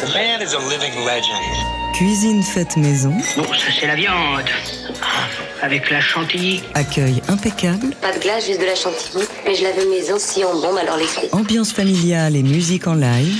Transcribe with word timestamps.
The 0.00 0.14
man 0.14 0.40
is 0.40 0.54
a 0.54 0.58
living 0.58 1.04
legend. 1.04 1.94
Cuisine 1.94 2.42
faite 2.42 2.76
maison. 2.78 3.12
Bon, 3.36 3.44
ça 3.52 3.70
c'est 3.78 3.86
la 3.86 3.94
viande. 3.94 4.48
Avec 5.60 5.90
la 5.90 6.00
chantilly. 6.00 6.62
Accueil 6.72 7.20
impeccable. 7.28 7.94
Pas 8.00 8.12
de 8.12 8.18
glace, 8.18 8.46
juste 8.46 8.60
de 8.60 8.64
la 8.64 8.74
chantilly. 8.74 9.24
Mais 9.44 9.54
je 9.54 9.62
l'avais 9.62 9.84
maison 9.84 10.16
si 10.18 10.42
on 10.42 10.58
bombe, 10.58 10.78
alors 10.78 10.96
les 10.96 11.04
frites. 11.04 11.34
Ambiance 11.34 11.72
familiale 11.72 12.34
et 12.34 12.42
musique 12.42 12.86
en 12.86 12.94
live. 12.94 13.36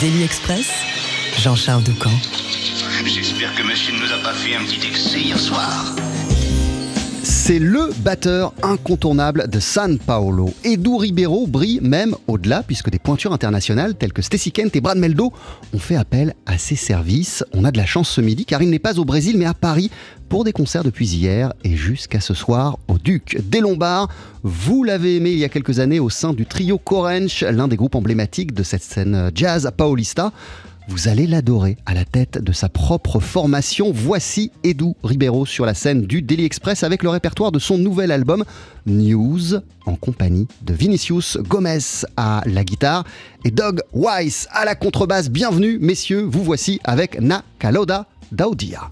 Daily 0.00 0.24
Express. 0.24 0.66
Jean-Charles 1.38 1.84
Doucan. 1.84 2.10
J'espère 3.06 3.54
que 3.54 3.62
monsieur 3.62 3.92
ne 3.94 4.00
nous 4.00 4.12
a 4.12 4.18
pas 4.18 4.34
fait 4.34 4.56
un 4.56 4.64
petit 4.64 4.84
excès 4.84 5.20
hier 5.20 5.38
soir. 5.38 5.94
C'est 7.46 7.58
le 7.58 7.90
batteur 7.98 8.54
incontournable 8.62 9.50
de 9.50 9.60
San 9.60 9.98
Paolo. 9.98 10.54
Edu 10.64 10.96
Ribeiro 10.96 11.46
brille 11.46 11.78
même 11.82 12.16
au-delà, 12.26 12.62
puisque 12.62 12.88
des 12.88 12.98
pointures 12.98 13.34
internationales 13.34 13.94
telles 13.96 14.14
que 14.14 14.22
Stacy 14.22 14.50
Kent 14.50 14.74
et 14.76 14.80
Brad 14.80 14.96
Meldo 14.96 15.30
ont 15.74 15.78
fait 15.78 15.96
appel 15.96 16.32
à 16.46 16.56
ses 16.56 16.74
services. 16.74 17.44
On 17.52 17.66
a 17.66 17.70
de 17.70 17.76
la 17.76 17.84
chance 17.84 18.08
ce 18.08 18.22
midi, 18.22 18.46
car 18.46 18.62
il 18.62 18.70
n'est 18.70 18.78
pas 18.78 18.98
au 18.98 19.04
Brésil, 19.04 19.36
mais 19.36 19.44
à 19.44 19.52
Paris, 19.52 19.90
pour 20.30 20.44
des 20.44 20.52
concerts 20.52 20.84
depuis 20.84 21.06
hier 21.06 21.52
et 21.64 21.76
jusqu'à 21.76 22.20
ce 22.20 22.32
soir 22.32 22.78
au 22.88 22.96
Duc 22.96 23.38
des 23.44 23.60
Lombards. 23.60 24.08
Vous 24.42 24.82
l'avez 24.82 25.16
aimé 25.16 25.32
il 25.32 25.38
y 25.38 25.44
a 25.44 25.50
quelques 25.50 25.80
années 25.80 26.00
au 26.00 26.08
sein 26.08 26.32
du 26.32 26.46
trio 26.46 26.78
Corench, 26.78 27.42
l'un 27.42 27.68
des 27.68 27.76
groupes 27.76 27.94
emblématiques 27.94 28.54
de 28.54 28.62
cette 28.62 28.82
scène 28.82 29.30
jazz 29.34 29.70
paulista. 29.76 30.32
Vous 30.88 31.08
allez 31.08 31.26
l'adorer 31.26 31.78
à 31.86 31.94
la 31.94 32.04
tête 32.04 32.36
de 32.36 32.52
sa 32.52 32.68
propre 32.68 33.18
formation. 33.18 33.90
Voici 33.90 34.52
Edu 34.64 34.92
Ribeiro 35.02 35.46
sur 35.46 35.64
la 35.64 35.72
scène 35.72 36.02
du 36.02 36.20
Daily 36.20 36.44
Express 36.44 36.82
avec 36.82 37.02
le 37.02 37.08
répertoire 37.08 37.52
de 37.52 37.58
son 37.58 37.78
nouvel 37.78 38.12
album 38.12 38.44
News 38.86 39.54
en 39.86 39.96
compagnie 39.96 40.46
de 40.62 40.74
Vinicius 40.74 41.38
Gomez 41.38 41.78
à 42.18 42.42
la 42.46 42.64
guitare 42.64 43.04
et 43.44 43.50
Doug 43.50 43.80
Weiss 43.94 44.46
à 44.50 44.66
la 44.66 44.74
contrebasse. 44.74 45.30
Bienvenue 45.30 45.78
messieurs, 45.80 46.22
vous 46.22 46.44
voici 46.44 46.80
avec 46.84 47.18
Na 47.20 47.42
Nakaloda 47.58 48.06
Daudia. 48.30 48.90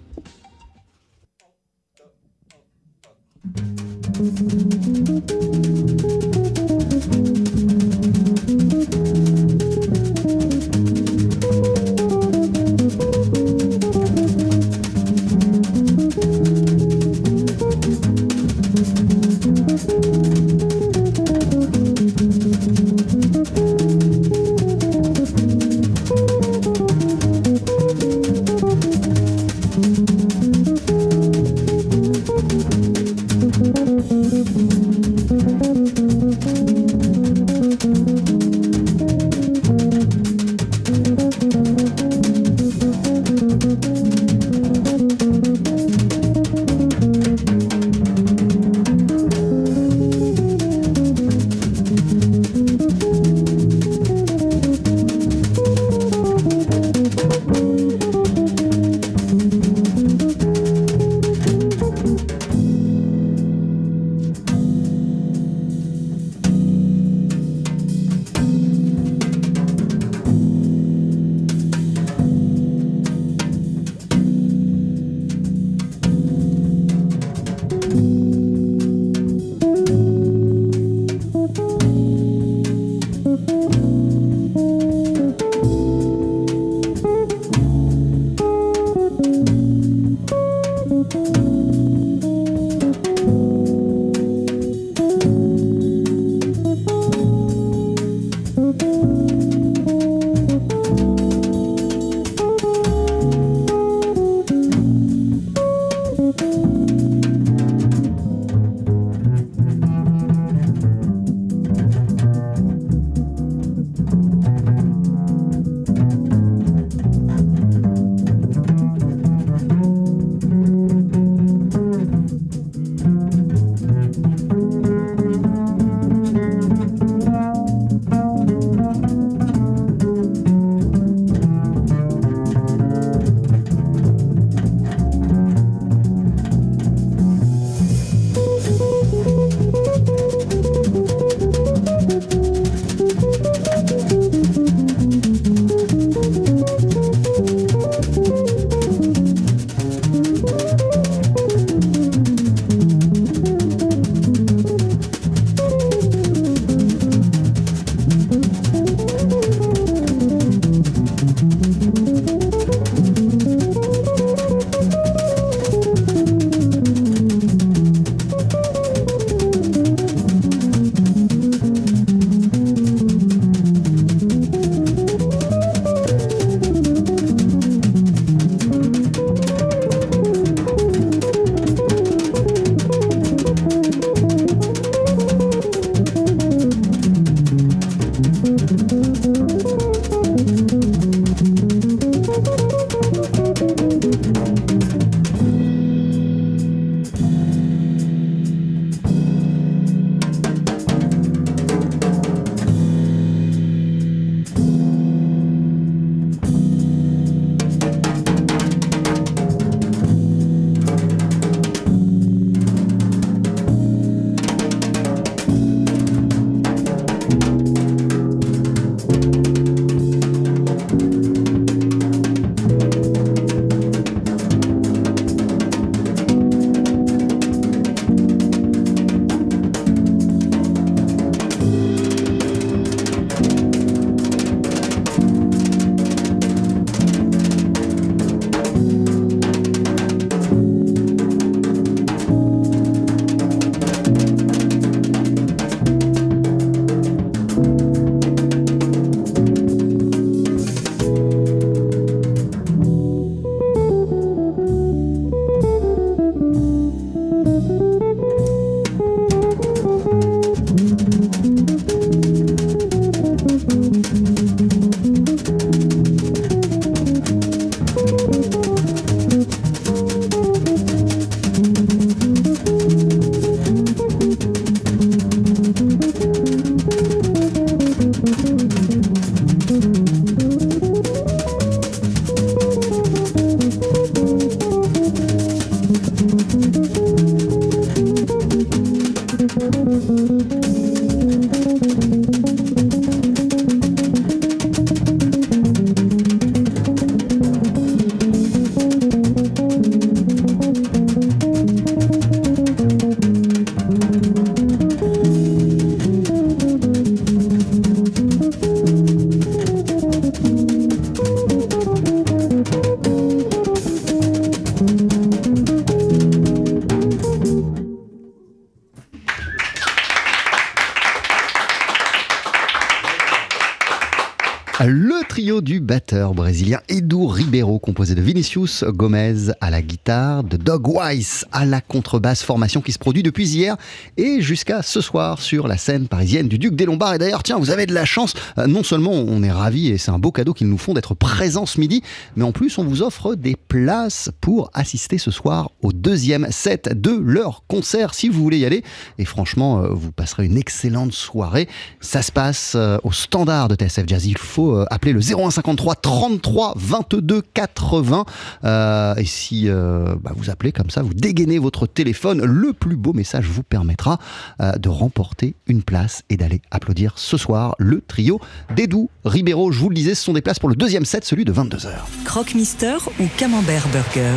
De 328.14 328.22
Gomez 328.58 329.50
à 329.60 329.70
la 329.70 329.80
guitare, 329.80 330.44
de 330.44 330.58
Doug 330.58 330.86
Weiss 330.86 331.46
à 331.52 331.64
la 331.64 331.80
contrebasse, 331.80 332.42
formation 332.42 332.82
qui 332.82 332.92
se 332.92 332.98
produit 332.98 333.22
depuis 333.22 333.48
hier 333.48 333.76
et 334.18 334.42
jusqu'à 334.42 334.82
ce 334.82 335.00
soir 335.00 335.40
sur 335.40 335.68
la 335.68 335.78
scène 335.78 336.06
parisienne 336.06 336.48
du 336.48 336.58
Duc 336.58 336.74
des 336.74 336.84
Lombards. 336.84 337.14
Et 337.14 337.18
d'ailleurs, 337.18 337.42
tiens, 337.42 337.58
vous 337.58 337.70
avez 337.70 337.86
de 337.86 337.94
la 337.94 338.04
chance, 338.04 338.34
euh, 338.58 338.66
non 338.66 338.82
seulement 338.82 339.12
on 339.12 339.42
est 339.42 339.50
ravis 339.50 339.88
et 339.88 339.96
c'est 339.96 340.10
un 340.10 340.18
beau 340.18 340.32
cadeau 340.32 340.52
qu'ils 340.52 340.68
nous 340.68 340.76
font 340.76 340.92
d'être 340.92 341.14
présents 341.14 341.64
ce 341.64 341.80
midi, 341.80 342.02
mais 342.36 342.44
en 342.44 342.52
plus 342.52 342.76
on 342.76 342.84
vous 342.84 343.02
offre 343.02 343.34
des 343.36 343.56
places 343.56 344.30
pour 344.42 344.70
assister 344.74 345.16
ce 345.16 345.30
soir 345.30 345.70
au 345.80 345.92
deuxième 345.92 346.46
set 346.50 346.90
de 346.92 347.12
leur 347.12 347.64
concert 347.68 348.14
si 348.14 348.28
vous 348.28 348.42
voulez 348.42 348.58
y 348.58 348.66
aller. 348.66 348.84
Et 349.18 349.24
franchement, 349.24 349.82
euh, 349.82 349.88
vous 349.88 350.12
passerez 350.12 350.44
une 350.44 350.58
excellente 350.58 351.12
soirée. 351.12 351.68
Ça 352.00 352.20
se 352.20 352.30
passe 352.30 352.74
euh, 352.76 352.98
au 353.02 353.12
standard 353.12 353.68
de 353.68 353.76
TSF 353.76 354.04
Jazz. 354.06 354.26
Il 354.26 354.36
faut 354.38 354.84
appeler 354.90 355.14
le 355.14 355.20
0153 355.20 355.94
33 355.96 356.74
22 356.76 357.42
80. 357.54 358.26
Euh, 358.64 359.14
et 359.16 359.24
si 359.24 359.68
euh, 359.68 360.14
bah, 360.20 360.32
vous 360.36 360.50
appelez 360.50 360.72
comme 360.72 360.90
ça, 360.90 361.02
vous 361.02 361.14
dégainez 361.14 361.58
votre 361.58 361.86
téléphone, 361.86 362.44
le 362.44 362.72
plus 362.72 362.96
beau 362.96 363.12
message 363.12 363.46
vous 363.46 363.62
permettra 363.62 364.18
euh, 364.60 364.72
de 364.72 364.88
remporter 364.88 365.54
une 365.66 365.82
place 365.82 366.22
et 366.30 366.36
d'aller 366.36 366.62
applaudir 366.70 367.14
ce 367.16 367.36
soir 367.36 367.74
le 367.78 368.00
trio 368.00 368.40
d'Edu 368.74 369.08
Ribeiro. 369.24 369.72
Je 369.72 369.78
vous 369.78 369.88
le 369.88 369.94
disais, 369.94 370.14
ce 370.14 370.24
sont 370.24 370.32
des 370.32 370.42
places 370.42 370.58
pour 370.58 370.68
le 370.68 370.76
deuxième 370.76 371.04
set, 371.04 371.24
celui 371.24 371.44
de 371.44 371.52
22h. 371.52 371.90
Croque-Mister 372.24 372.96
ou 373.20 373.26
Camembert 373.36 373.86
Burger? 373.88 374.32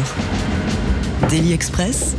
Daily 1.29 1.53
Express 1.53 2.15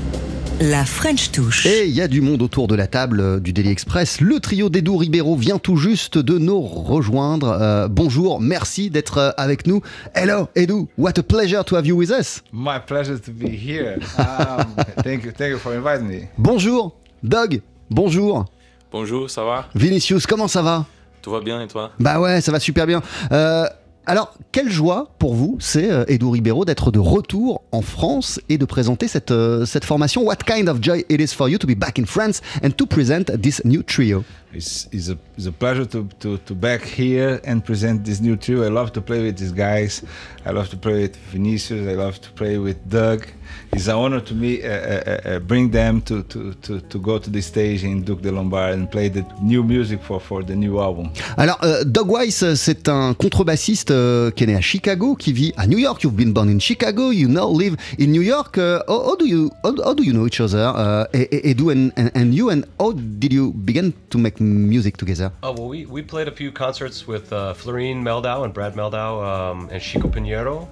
la 0.60 0.84
French 0.84 1.32
Touche. 1.32 1.66
Et 1.66 1.86
il 1.86 1.94
y 1.94 2.00
a 2.00 2.08
du 2.08 2.20
monde 2.20 2.40
autour 2.40 2.66
de 2.66 2.74
la 2.74 2.86
table 2.86 3.20
euh, 3.20 3.40
du 3.40 3.52
Daily 3.52 3.70
Express. 3.70 4.20
Le 4.20 4.40
trio 4.40 4.68
d'Edu 4.70 4.90
Ribeiro 4.90 5.36
vient 5.36 5.58
tout 5.58 5.76
juste 5.76 6.18
de 6.18 6.38
nous 6.38 6.60
rejoindre. 6.60 7.48
Euh, 7.48 7.88
bonjour, 7.88 8.40
merci 8.40 8.88
d'être 8.90 9.18
euh, 9.18 9.30
avec 9.36 9.66
nous. 9.66 9.82
Hello, 10.14 10.48
Edu. 10.54 10.86
What 10.96 11.18
a 11.18 11.22
pleasure 11.22 11.64
to 11.64 11.76
have 11.76 11.86
you 11.86 11.96
with 11.96 12.10
us. 12.10 12.42
My 12.52 12.78
pleasure 12.84 13.20
to 13.20 13.32
be 13.32 13.48
here. 13.48 13.98
Um, 14.18 14.74
thank 15.02 15.24
you, 15.24 15.32
thank 15.32 15.50
you 15.50 15.58
for 15.58 15.74
inviting 15.74 16.08
me. 16.08 16.28
Bonjour, 16.38 16.96
Doug. 17.22 17.60
Bonjour. 17.90 18.46
Bonjour, 18.90 19.28
ça 19.28 19.44
va? 19.44 19.68
Vinicius, 19.74 20.26
comment 20.26 20.48
ça 20.48 20.62
va? 20.62 20.86
Tout 21.20 21.32
va 21.32 21.40
bien 21.40 21.60
et 21.60 21.66
toi? 21.66 21.90
Bah 21.98 22.20
ouais, 22.20 22.40
ça 22.40 22.52
va 22.52 22.60
super 22.60 22.86
bien. 22.86 23.02
Euh, 23.32 23.66
alors, 24.08 24.34
quelle 24.52 24.70
joie 24.70 25.10
pour 25.18 25.34
vous, 25.34 25.56
c'est 25.58 25.90
euh, 25.90 26.04
Edu 26.06 26.26
Ribeiro 26.26 26.64
d'être 26.64 26.92
de 26.92 27.00
retour 27.00 27.62
en 27.72 27.82
France 27.82 28.40
et 28.48 28.56
de 28.56 28.64
présenter 28.64 29.08
cette, 29.08 29.32
euh, 29.32 29.66
cette 29.66 29.84
formation. 29.84 30.22
What 30.22 30.36
kind 30.46 30.68
of 30.68 30.78
joy 30.80 31.04
it 31.08 31.20
is 31.20 31.34
for 31.34 31.48
you 31.48 31.58
to 31.58 31.66
be 31.66 31.76
back 31.76 31.98
in 31.98 32.04
France 32.04 32.40
and 32.62 32.70
to 32.70 32.86
present 32.86 33.24
this 33.42 33.60
new 33.64 33.82
trio? 33.82 34.22
It's, 34.56 34.88
it's, 34.90 35.08
a, 35.10 35.18
it's 35.36 35.46
a 35.46 35.52
pleasure 35.52 35.84
to, 35.86 36.08
to, 36.20 36.38
to 36.38 36.54
back 36.54 36.82
here 36.82 37.40
and 37.44 37.62
present 37.64 38.04
this 38.04 38.20
new 38.20 38.36
trio. 38.36 38.64
I 38.64 38.68
love 38.68 38.90
to 38.94 39.02
play 39.02 39.22
with 39.22 39.36
these 39.36 39.52
guys. 39.52 40.02
I 40.46 40.50
love 40.50 40.70
to 40.70 40.76
play 40.76 41.02
with 41.02 41.16
Vinicius. 41.32 41.86
I 41.86 41.94
love 41.94 42.20
to 42.22 42.30
play 42.32 42.56
with 42.56 42.78
Doug. 42.88 43.26
It's 43.72 43.88
an 43.88 43.96
honor 43.96 44.20
to 44.20 44.34
me 44.34 44.62
uh, 44.62 44.68
uh, 44.68 45.20
uh, 45.24 45.38
bring 45.40 45.70
them 45.70 46.00
to, 46.02 46.22
to, 46.22 46.54
to, 46.62 46.80
to 46.80 46.98
go 46.98 47.18
to 47.18 47.30
the 47.30 47.42
stage 47.42 47.84
in 47.84 48.02
Duke 48.02 48.22
de 48.22 48.32
Lombard 48.32 48.74
and 48.74 48.90
play 48.90 49.08
the 49.08 49.24
new 49.42 49.62
music 49.62 50.00
for, 50.02 50.20
for 50.20 50.42
the 50.42 50.54
new 50.54 50.80
album. 50.80 51.10
Alors, 51.36 51.58
euh, 51.62 51.84
Doug 51.84 52.10
Weiss, 52.10 52.54
c'est 52.54 52.88
un 52.88 53.12
contrebassiste 53.14 53.90
euh, 53.90 54.30
qui 54.30 54.44
est 54.44 54.46
né 54.46 54.54
à 54.54 54.60
Chicago, 54.60 55.14
qui 55.14 55.32
vit 55.32 55.52
à 55.56 55.66
New 55.66 55.78
York. 55.78 56.02
You've 56.02 56.16
been 56.16 56.32
born 56.32 56.48
in 56.48 56.58
Chicago. 56.60 57.10
You 57.10 57.28
now 57.28 57.52
live 57.52 57.76
in 57.98 58.06
New 58.06 58.22
York. 58.22 58.56
Uh, 58.56 58.80
how, 58.88 59.10
how 59.10 59.16
do 59.16 59.26
you 59.26 59.50
how, 59.62 59.74
how 59.84 59.94
do 59.94 60.02
you 60.02 60.12
know 60.12 60.26
each 60.26 60.40
other, 60.40 60.72
uh, 60.74 61.06
Edu 61.12 61.70
and, 61.70 61.92
and, 61.96 62.10
and 62.14 62.34
you? 62.34 62.50
And 62.50 62.64
how 62.80 62.92
did 62.92 63.32
you 63.32 63.52
begin 63.52 63.92
to 64.10 64.18
make 64.18 64.40
music 64.46 64.96
together? 64.96 65.30
Oh 65.42 65.52
well, 65.52 65.68
we, 65.68 65.86
we 65.86 66.02
played 66.02 66.28
a 66.28 66.32
few 66.32 66.50
concerts 66.52 67.06
with 67.06 67.32
uh, 67.32 67.54
Florine 67.54 68.02
Meldau 68.02 68.44
and 68.44 68.52
Brad 68.52 68.74
Meldau 68.74 69.22
um, 69.22 69.68
and 69.72 69.80
Chico 69.82 70.08
Pinheiro. 70.08 70.66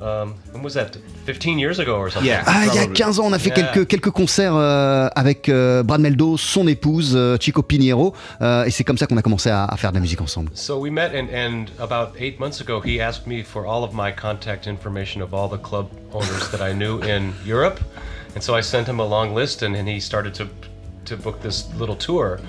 Um, 0.00 0.34
when 0.52 0.62
was 0.62 0.72
that? 0.74 0.96
15 1.26 1.58
years 1.58 1.78
ago 1.78 1.96
or 1.98 2.08
something? 2.10 2.26
Yeah. 2.26 2.42
Ah, 2.46 2.64
il 2.64 2.68
y 2.68 2.78
a 2.78 2.86
Probably. 2.86 2.94
15 2.96 3.18
ans, 3.20 3.26
on 3.26 3.32
a 3.34 3.38
fait 3.38 3.50
Yeah. 3.54 3.70
quelques, 3.70 3.86
quelques 3.86 4.10
concerts 4.10 4.56
euh, 4.56 5.08
avec 5.14 5.48
euh, 5.50 5.82
Brad 5.82 6.00
Meldo, 6.00 6.38
son 6.38 6.66
épouse, 6.66 7.12
euh, 7.14 7.36
Chico 7.38 7.62
Pinheiro, 7.62 8.14
euh, 8.40 8.64
et 8.64 8.70
c'est 8.70 8.82
comme 8.82 8.96
ça 8.96 9.06
qu'on 9.06 9.18
a 9.18 9.22
commencé 9.22 9.50
à, 9.50 9.64
à 9.66 9.76
faire 9.76 9.90
de 9.90 9.96
la 9.96 10.00
musique 10.00 10.22
ensemble. 10.22 10.50
So 10.54 10.78
we 10.78 10.90
met, 10.90 11.10
and, 11.14 11.28
and 11.34 11.66
about 11.78 12.16
eight 12.18 12.40
months 12.40 12.62
ago, 12.62 12.80
he 12.80 12.98
asked 12.98 13.26
me 13.26 13.42
for 13.42 13.66
all 13.66 13.84
of 13.84 13.92
my 13.92 14.10
contact 14.10 14.66
information 14.66 15.20
of 15.20 15.34
all 15.34 15.48
the 15.50 15.60
club 15.60 15.88
owners 16.14 16.50
that 16.50 16.62
I 16.62 16.72
knew 16.72 17.00
in 17.02 17.34
Europe, 17.46 17.78
and 18.34 18.42
so 18.42 18.56
I 18.56 18.62
sent 18.62 18.88
him 18.88 19.00
a 19.00 19.06
long 19.06 19.34
list, 19.34 19.62
and, 19.62 19.76
and 19.76 19.86
he 19.86 20.00
started 20.00 20.32
to 20.36 20.46
to 21.04 21.16
book 21.18 21.42
this 21.42 21.66
little 21.78 21.96
tour. 21.96 22.40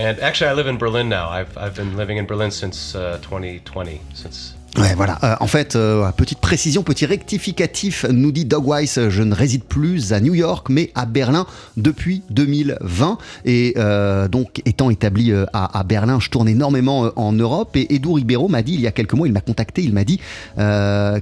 And 0.00 0.18
actually, 0.20 0.48
I 0.48 0.54
live 0.54 0.66
in 0.66 0.78
Berlin 0.78 1.10
now. 1.10 1.28
I've, 1.28 1.58
I've 1.58 1.76
been 1.76 1.94
living 1.94 2.16
in 2.16 2.24
Berlin 2.24 2.50
since 2.50 2.94
uh, 2.94 3.18
2020, 3.18 4.00
since 4.14 4.54
Ouais, 4.78 4.94
voilà. 4.94 5.18
Euh, 5.24 5.34
en 5.40 5.48
fait, 5.48 5.74
euh, 5.74 6.08
petite 6.12 6.38
précision, 6.38 6.84
petit 6.84 7.04
rectificatif, 7.04 8.06
nous 8.08 8.30
dit 8.30 8.44
Doug 8.44 8.68
Weiss, 8.68 8.98
euh, 8.98 9.10
je 9.10 9.24
ne 9.24 9.34
réside 9.34 9.64
plus 9.64 10.12
à 10.12 10.20
New 10.20 10.34
York, 10.34 10.68
mais 10.70 10.92
à 10.94 11.06
Berlin 11.06 11.44
depuis 11.76 12.22
2020. 12.30 13.18
Et 13.44 13.74
euh, 13.76 14.28
donc, 14.28 14.62
étant 14.66 14.88
établi 14.90 15.32
euh, 15.32 15.44
à, 15.52 15.82
Berlin, 15.82 16.20
je 16.20 16.30
tourne 16.30 16.48
énormément 16.48 17.06
euh, 17.06 17.10
en 17.16 17.32
Europe. 17.32 17.76
Et 17.76 17.96
Edu 17.96 18.10
Ribeiro 18.10 18.46
m'a 18.46 18.62
dit, 18.62 18.74
il 18.74 18.80
y 18.80 18.86
a 18.86 18.92
quelques 18.92 19.14
mois, 19.14 19.26
il 19.26 19.32
m'a 19.32 19.40
contacté, 19.40 19.82
il 19.82 19.92
m'a 19.92 20.04
dit 20.04 20.20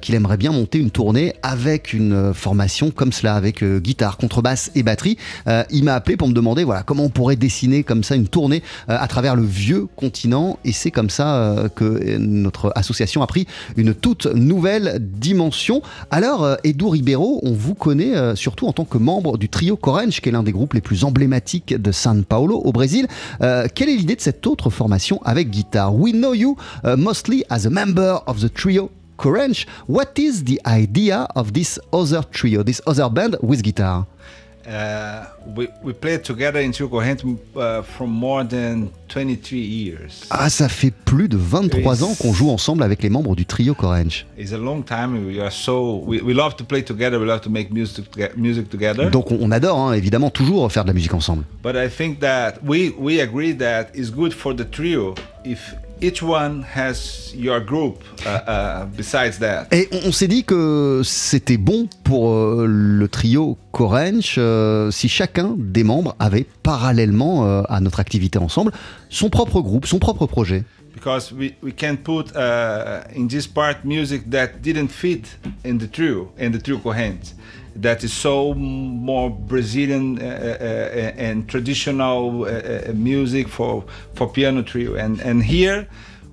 qu'il 0.03 0.15
aimerait 0.15 0.37
bien 0.37 0.53
monter 0.53 0.79
une 0.79 0.91
tournée 0.91 1.33
avec 1.43 1.93
une 1.93 2.35
formation 2.35 2.91
comme 2.91 3.13
cela, 3.13 3.35
avec 3.35 3.65
guitare, 3.65 4.17
contrebasse 4.17 4.71
et 4.75 4.83
batterie. 4.83 5.17
Il 5.71 5.85
m'a 5.85 5.95
appelé 5.95 6.17
pour 6.17 6.29
me 6.29 6.35
demander 6.35 6.65
voilà, 6.65 6.83
comment 6.83 7.05
on 7.05 7.09
pourrait 7.09 7.37
dessiner 7.37 7.83
comme 7.83 8.03
ça 8.03 8.17
une 8.17 8.29
tournée 8.29 8.63
à 8.89 9.07
travers 9.09 9.37
le 9.37 9.45
vieux 9.45 9.87
continent. 9.97 10.59
Et 10.65 10.73
c'est 10.73 10.91
comme 10.91 11.11
ça 11.11 11.69
que 11.75 12.19
notre 12.19 12.73
association 12.75 13.23
a 13.23 13.27
pris 13.27 13.38
une 13.77 13.95
toute 13.95 14.27
nouvelle 14.27 14.99
dimension. 15.01 15.83
Alors, 16.11 16.45
euh, 16.45 16.57
Edu 16.65 16.87
Ribeiro, 16.87 17.41
on 17.43 17.53
vous 17.53 17.75
connaît 17.75 18.17
euh, 18.17 18.35
surtout 18.35 18.67
en 18.67 18.73
tant 18.73 18.85
que 18.85 18.99
membre 18.99 19.39
du 19.39 19.49
trio 19.49 19.77
Corange, 19.77 20.21
qui 20.21 20.29
est 20.29 20.33
l'un 20.33 20.43
des 20.43 20.53
groupes 20.53 20.75
les 20.75 20.81
plus 20.81 21.05
emblématiques 21.05 21.75
de 21.75 21.93
São 21.93 22.25
Paulo 22.25 22.61
au 22.65 22.73
Brésil. 22.73 23.07
Euh, 23.43 23.67
quelle 23.73 23.89
est 23.89 23.97
l'idée 23.97 24.17
de 24.17 24.21
cette 24.21 24.47
autre 24.47 24.71
formation 24.71 25.21
avec 25.25 25.51
guitare? 25.51 25.95
We 25.95 26.13
know 26.13 26.35
you 26.35 26.57
mostly 26.97 27.45
as 27.51 27.67
a 27.67 27.71
member 27.71 28.21
of 28.27 28.41
the 28.41 28.53
trio 28.53 28.91
Corange. 29.17 29.67
What 29.89 30.17
is 30.17 30.45
the 30.45 30.61
idea 30.67 31.29
of 31.35 31.53
this 31.53 31.81
other 31.93 32.23
trio, 32.31 32.63
this 32.63 32.81
other 32.87 33.11
band 33.11 33.37
with 33.43 33.63
guitar? 33.63 34.07
Uh, 34.69 35.25
we, 35.57 35.67
we 35.83 35.95
played 35.95 36.23
together 36.23 36.61
in 36.61 36.73
uh, 37.57 37.83
for 37.83 38.07
more 38.07 38.45
than 38.45 38.91
23 39.09 39.59
years. 39.59 40.27
Ah, 40.29 40.51
ça 40.51 40.69
fait 40.69 40.91
plus 40.91 41.27
de 41.27 41.39
23 41.39 42.05
ans 42.05 42.15
qu'on 42.15 42.35
joue 42.35 42.51
ensemble 42.51 42.83
avec 42.83 43.03
les 43.03 43.09
membres 43.09 43.35
du 43.35 43.47
trio 43.47 43.75
Corange. 43.75 44.27
It's 44.37 44.53
a 44.53 44.59
long 44.59 44.83
time. 44.83 45.27
We 45.27 45.41
are 45.41 45.51
so 45.51 46.03
we, 46.05 46.21
we 46.21 46.35
love 46.35 46.55
to 46.57 46.65
play 46.65 46.83
together. 46.83 47.19
We 47.19 47.27
love 47.27 47.41
to 47.41 47.51
make 47.51 47.71
music 47.71 48.11
toge- 48.11 48.37
music 48.37 48.69
together. 48.69 49.11
Donc 49.11 49.33
on, 49.33 49.39
on 49.41 49.51
adore 49.53 49.79
hein, 49.79 49.95
évidemment 49.95 50.29
toujours 50.29 50.71
faire 50.71 50.83
de 50.85 50.89
la 50.89 50.95
musique 50.95 51.15
ensemble. 51.15 51.45
But 51.63 51.75
I 51.75 51.89
think 51.89 52.21
that 52.21 52.57
we 52.63 52.93
we 52.99 53.23
agree 53.23 53.57
that 53.57 53.87
it's 53.95 54.11
good 54.11 54.35
for 54.35 54.55
the 54.55 54.69
trio 54.71 55.15
if 55.47 55.75
each 56.01 56.23
one 56.23 56.65
has 56.75 57.33
your 57.35 57.61
group 57.61 58.03
uh, 58.27 58.29
uh, 58.29 58.87
besides 58.97 59.39
that. 59.39 59.67
Et 59.73 59.89
on, 59.93 60.09
on 60.09 60.13
s'est 60.13 60.29
dit 60.29 60.45
que 60.45 61.03
c'était 61.05 61.57
bon 61.57 61.89
pour 62.05 62.31
euh, 62.31 62.67
le 62.67 63.09
trio 63.09 63.57
Corange 63.73 64.37
euh, 64.39 64.91
si 64.91 65.09
chacun 65.09 65.55
des 65.57 65.85
membres 65.85 66.15
avait 66.19 66.47
parallèlement 66.63 67.47
euh, 67.47 67.63
à 67.69 67.81
notre 67.81 68.01
activité 68.01 68.39
ensemble 68.39 68.73
son 69.09 69.31
propre 69.31 69.61
groupe, 69.61 69.87
son 69.87 69.99
propre 69.99 70.27
projet. 70.27 70.65
because 70.99 71.33
we, 71.33 71.55
we 71.63 71.73
can 71.73 71.97
put 71.97 72.35
uh, 72.35 73.03
in 73.15 73.29
this 73.29 73.47
part 73.47 73.85
music 73.85 74.29
that 74.31 74.61
didn't 74.63 74.89
fit 74.89 75.39
in 75.65 75.79
the 75.79 75.87
trio 75.87 76.33
in 76.39 76.51
the 76.51 76.59
trio 76.61 76.79
coherent 76.79 77.35
that 77.81 78.03
is 78.05 78.13
so 78.13 78.55
more 78.55 79.31
brazilian 79.31 80.21
uh, 80.21 80.25
uh, 80.25 81.13
and 81.17 81.49
traditional 81.49 82.45
uh, 82.45 82.49
uh, 82.49 82.93
music 82.95 83.49
for 83.49 83.85
for 84.15 84.29
piano 84.29 84.63
trio 84.63 84.95
and 84.95 85.21
and 85.21 85.45
here 85.45 85.89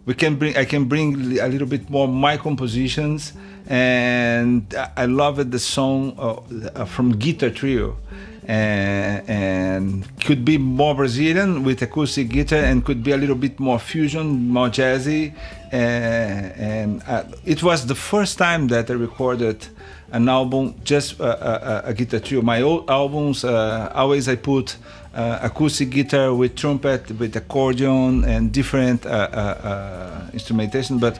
we 0.06 0.14
can 0.14 0.36
bring 0.36 0.56
i 0.58 0.66
can 0.66 0.86
bring 0.86 1.40
a 1.40 1.48
little 1.48 1.68
bit 1.68 1.90
more 1.90 2.08
my 2.08 2.38
compositions 2.38 3.34
and 3.68 4.76
i 4.98 5.06
love 5.06 5.52
the 5.52 5.60
song 5.60 6.16
uh, 6.18 6.34
uh, 6.76 6.86
from 6.86 7.12
guitar 7.18 7.50
trio 7.50 7.98
and, 8.48 9.30
and 9.30 10.22
could 10.22 10.46
be 10.46 10.58
more 10.58 10.96
Brazilian 10.96 11.64
with 11.64 11.82
acoustic 11.82 12.30
guitar 12.30 12.60
and 12.60 12.86
could 12.86 13.04
be 13.04 13.12
a 13.12 13.18
little 13.18 13.36
bit 13.36 13.60
more 13.60 13.80
fusion, 13.80 14.50
more 14.50 14.70
jazzy. 14.70 15.34
And, 15.72 16.52
and 16.54 17.04
uh, 17.08 17.24
it 17.44 17.64
was 17.64 17.88
the 17.88 17.96
first 17.96 18.38
time 18.38 18.68
that 18.68 18.90
I 18.90 18.94
recorded 18.94 19.68
an 20.12 20.30
album 20.30 20.76
just 20.84 21.20
a, 21.20 21.86
a, 21.88 21.90
a 21.90 21.94
guitar 21.94 22.20
trio. 22.20 22.42
My 22.42 22.62
old 22.62 22.90
albums, 22.90 23.44
uh, 23.44 23.92
always 23.94 24.28
I 24.28 24.36
put 24.36 24.78
uh, 25.14 25.40
acoustic 25.42 25.90
guitar 25.90 26.34
with 26.34 26.56
trumpet, 26.56 27.10
with 27.20 27.36
accordion, 27.36 28.24
and 28.26 28.52
different 28.52 29.06
uh, 29.06 29.10
uh, 29.10 29.36
uh, 29.68 30.30
instrumentation. 30.34 31.00
But 31.00 31.20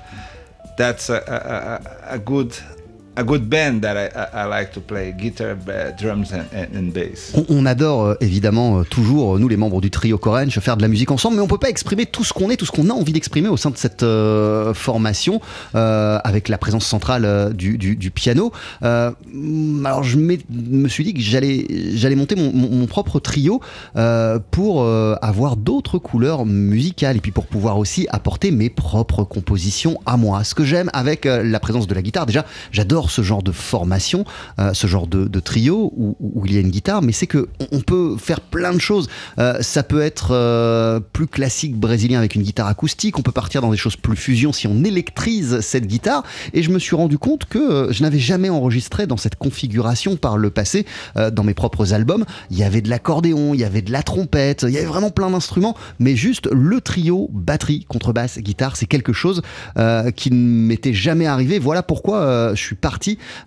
that's 0.78 1.10
a, 1.10 1.82
a- 2.10 2.16
a 2.16 2.20
good 2.20 2.58
a 3.18 3.24
good 3.24 3.48
band 3.48 3.82
that 3.82 3.96
I, 3.96 4.10
I, 4.34 4.48
like 4.48 4.72
to 4.74 4.82
play 4.82 5.14
guitar, 5.14 5.56
ba- 5.56 5.92
drums, 5.92 6.34
and, 6.34 6.94
bass. 6.94 7.34
On, 7.50 7.66
adore 7.66 8.06
euh, 8.06 8.16
évidemment 8.22 8.80
euh, 8.80 8.84
toujours, 8.84 9.36
euh, 9.36 9.40
nous 9.40 9.48
les 9.48 9.58
membres 9.58 9.82
du 9.82 9.90
trio 9.90 10.18
Corange, 10.18 10.60
faire 10.60 10.78
de 10.78 10.82
la 10.82 10.88
musique 10.88 11.12
ensemble, 11.12 11.38
mais 11.38 11.42
on 11.42 11.48
peut 11.48 11.58
pas 11.58 11.70
exprimer 11.70 12.06
tout 12.06 12.24
ce 12.24 12.34
qu'on 12.34 12.50
est, 12.50 12.58
tout 12.58 12.66
ce 12.66 12.72
qu'on 12.72 12.90
a 12.90 12.94
envie 12.94 13.14
d'exprimer 13.14 13.48
au 13.48 13.58
sein 13.58 13.70
de 13.70 13.78
cette 13.78 14.06
formation, 14.74 15.42
avec 15.74 16.50
la 16.50 16.58
présence 16.58 16.86
centrale 16.86 17.54
du, 17.54 18.12
piano. 18.14 18.52
Alors 18.82 20.04
je 20.04 20.18
me 20.18 20.88
suis 20.88 21.04
dit 21.04 21.14
que 21.14 21.22
j'allais 21.22 21.66
j'allais 21.96 22.16
monter 22.16 22.36
mon, 22.36 22.86
propre 22.88 23.20
trio 23.20 23.62
pour 24.52 24.86
avoir 24.86 25.58
d'autres 25.58 25.98
couleurs 25.98 26.46
musicales 26.46 27.18
et 27.18 27.22
puis 27.22 27.32
pour 27.32 27.48
pouvoir 27.48 27.78
aussi 27.78 28.08
apporter 28.10 28.52
mes 28.52 28.70
propres 28.70 29.24
compositions 29.24 30.00
à 30.06 30.18
moi. 30.18 30.44
Ce 30.44 30.56
que 30.56 30.64
j'aime 30.64 30.90
avec 30.94 31.26
la 31.26 31.60
présence 31.60 31.88
de 31.88 31.94
la 31.94 32.02
guitare, 32.02 32.26
déjà, 32.26 32.46
j'adore 32.72 33.05
ce 33.12 33.22
genre 33.22 33.44
de 33.44 33.52
formation, 33.52 34.26
euh, 34.60 34.74
ce 34.74 34.88
genre 34.88 35.08
de, 35.08 35.40
trio 35.40 35.92
où, 35.96 36.16
il 36.46 36.54
y 36.54 36.58
a 36.58 36.62
une 36.62 36.70
guitare, 36.70 37.02
mais 37.02 37.12
c'est 37.12 37.28
que 37.28 37.48
on- 37.72 37.82
peut 37.86 38.18
faire 38.18 38.42
plein 38.42 38.74
de 38.74 38.80
choses. 38.80 39.08
Euh, 39.38 39.62
ça 39.62 39.84
peut 39.84 40.02
être 40.02 40.30
euh, 40.32 41.00
plus 41.00 41.28
classique 41.28 41.76
brésilien 41.76 42.18
avec 42.18 42.34
une 42.34 42.42
guitare 42.42 42.66
acoustique, 42.66 43.20
on 43.20 43.22
peut 43.22 43.32
partir 43.32 43.62
dans 43.62 43.70
des 43.70 43.78
choses 43.78 43.96
plus 43.96 44.16
fusion 44.16 44.52
si 44.52 44.66
on 44.66 44.84
électrise 44.84 45.60
cette 45.60 45.86
guitare. 45.86 46.24
Et 46.54 46.64
je 46.64 46.72
me 46.72 46.80
suis 46.80 46.96
rendu 46.96 47.20
compte 47.20 47.46
que 47.46 47.90
je 47.92 48.02
n'avais 48.02 48.18
jamais 48.18 48.50
enregistré 48.50 49.06
dans 49.06 49.18
cette 49.18 49.36
configuration 49.36 50.16
par 50.16 50.38
le 50.38 50.50
passé 50.50 50.88
dans 51.16 51.44
mes 51.44 51.54
propres 51.54 51.94
albums. 51.94 52.26
Il 52.50 52.58
y 52.58 52.64
avait 52.64 52.82
de 52.82 52.90
l'accordéon, 52.90 53.54
il 53.54 53.60
y 53.60 53.64
avait 53.64 53.84
de 53.84 53.92
la 53.92 54.02
trompette, 54.02 54.64
il 54.68 54.74
y 54.74 54.78
avait 54.78 54.88
vraiment 54.88 55.12
plein 55.12 55.30
d'instruments, 55.30 55.76
mais 56.00 56.16
juste 56.16 56.50
le 56.52 56.82
trio 56.82 57.30
batterie, 57.34 57.86
contrebasse, 57.88 58.40
guitare, 58.40 58.78
c'est 58.78 58.88
quelque 58.88 59.14
chose 59.14 59.44
qui 60.16 60.32
ne 60.32 60.36
m'était 60.38 60.94
jamais 60.94 61.28
arrivé. 61.28 61.60
Voilà 61.60 61.84
pourquoi 61.84 62.56
je 62.56 62.62
suis 62.62 62.76
parti 62.76 62.95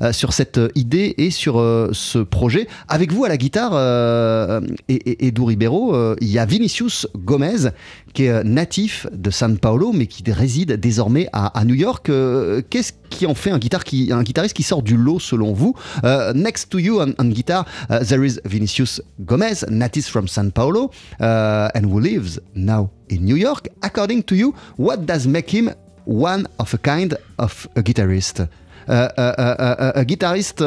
euh, 0.02 0.12
sur 0.12 0.32
cette 0.32 0.60
idée 0.74 1.14
et 1.18 1.30
sur 1.30 1.58
euh, 1.58 1.90
ce 1.92 2.18
projet. 2.18 2.68
Avec 2.88 3.12
vous 3.12 3.24
à 3.24 3.28
la 3.28 3.36
guitare, 3.36 3.72
euh, 3.74 4.60
et, 4.88 5.26
et, 5.26 5.32
Ribeiro, 5.38 5.94
euh, 5.94 6.16
il 6.20 6.28
y 6.28 6.38
a 6.38 6.44
Vinicius 6.44 7.06
Gomez, 7.16 7.70
qui 8.12 8.24
est 8.24 8.30
euh, 8.30 8.42
natif 8.42 9.06
de 9.12 9.30
San 9.30 9.58
Paulo, 9.58 9.92
mais 9.92 10.06
qui 10.06 10.28
réside 10.30 10.72
désormais 10.72 11.28
à, 11.32 11.64
New 11.64 11.74
York. 11.74 12.08
Euh, 12.08 12.62
Qu'est-ce 12.68 12.92
qui 13.10 13.26
en 13.26 13.34
fait 13.34 13.50
un, 13.50 13.58
guitariste 13.58 14.54
qui 14.54 14.62
sort 14.62 14.82
du 14.82 14.96
lot 14.96 15.18
selon 15.18 15.52
vous? 15.52 15.74
Euh, 16.04 16.32
Next 16.34 16.70
to 16.70 16.78
you 16.78 17.00
on, 17.00 17.24
guitar, 17.26 17.64
there 17.88 18.24
is 18.24 18.40
Vinicius 18.44 19.00
Gomez, 19.20 19.64
native 19.70 20.06
from 20.06 20.28
San 20.28 20.50
Paulo, 20.50 20.90
uh, 21.20 21.68
and 21.74 21.84
who 21.84 22.00
lives 22.00 22.40
now 22.54 22.90
in 23.10 23.20
New 23.24 23.36
York. 23.36 23.68
According 23.82 24.22
to 24.24 24.34
you, 24.34 24.54
what 24.78 24.98
does 25.06 25.26
make 25.26 25.50
him 25.52 25.72
one 26.04 26.46
of 26.58 26.74
a 26.74 26.78
kind 26.78 27.16
of 27.38 27.68
a 27.76 27.82
guitarist? 27.82 28.46
Uh, 28.88 28.92
uh, 29.18 29.20
uh, 29.20 29.92
a 29.96 30.04
guitarist 30.04 30.60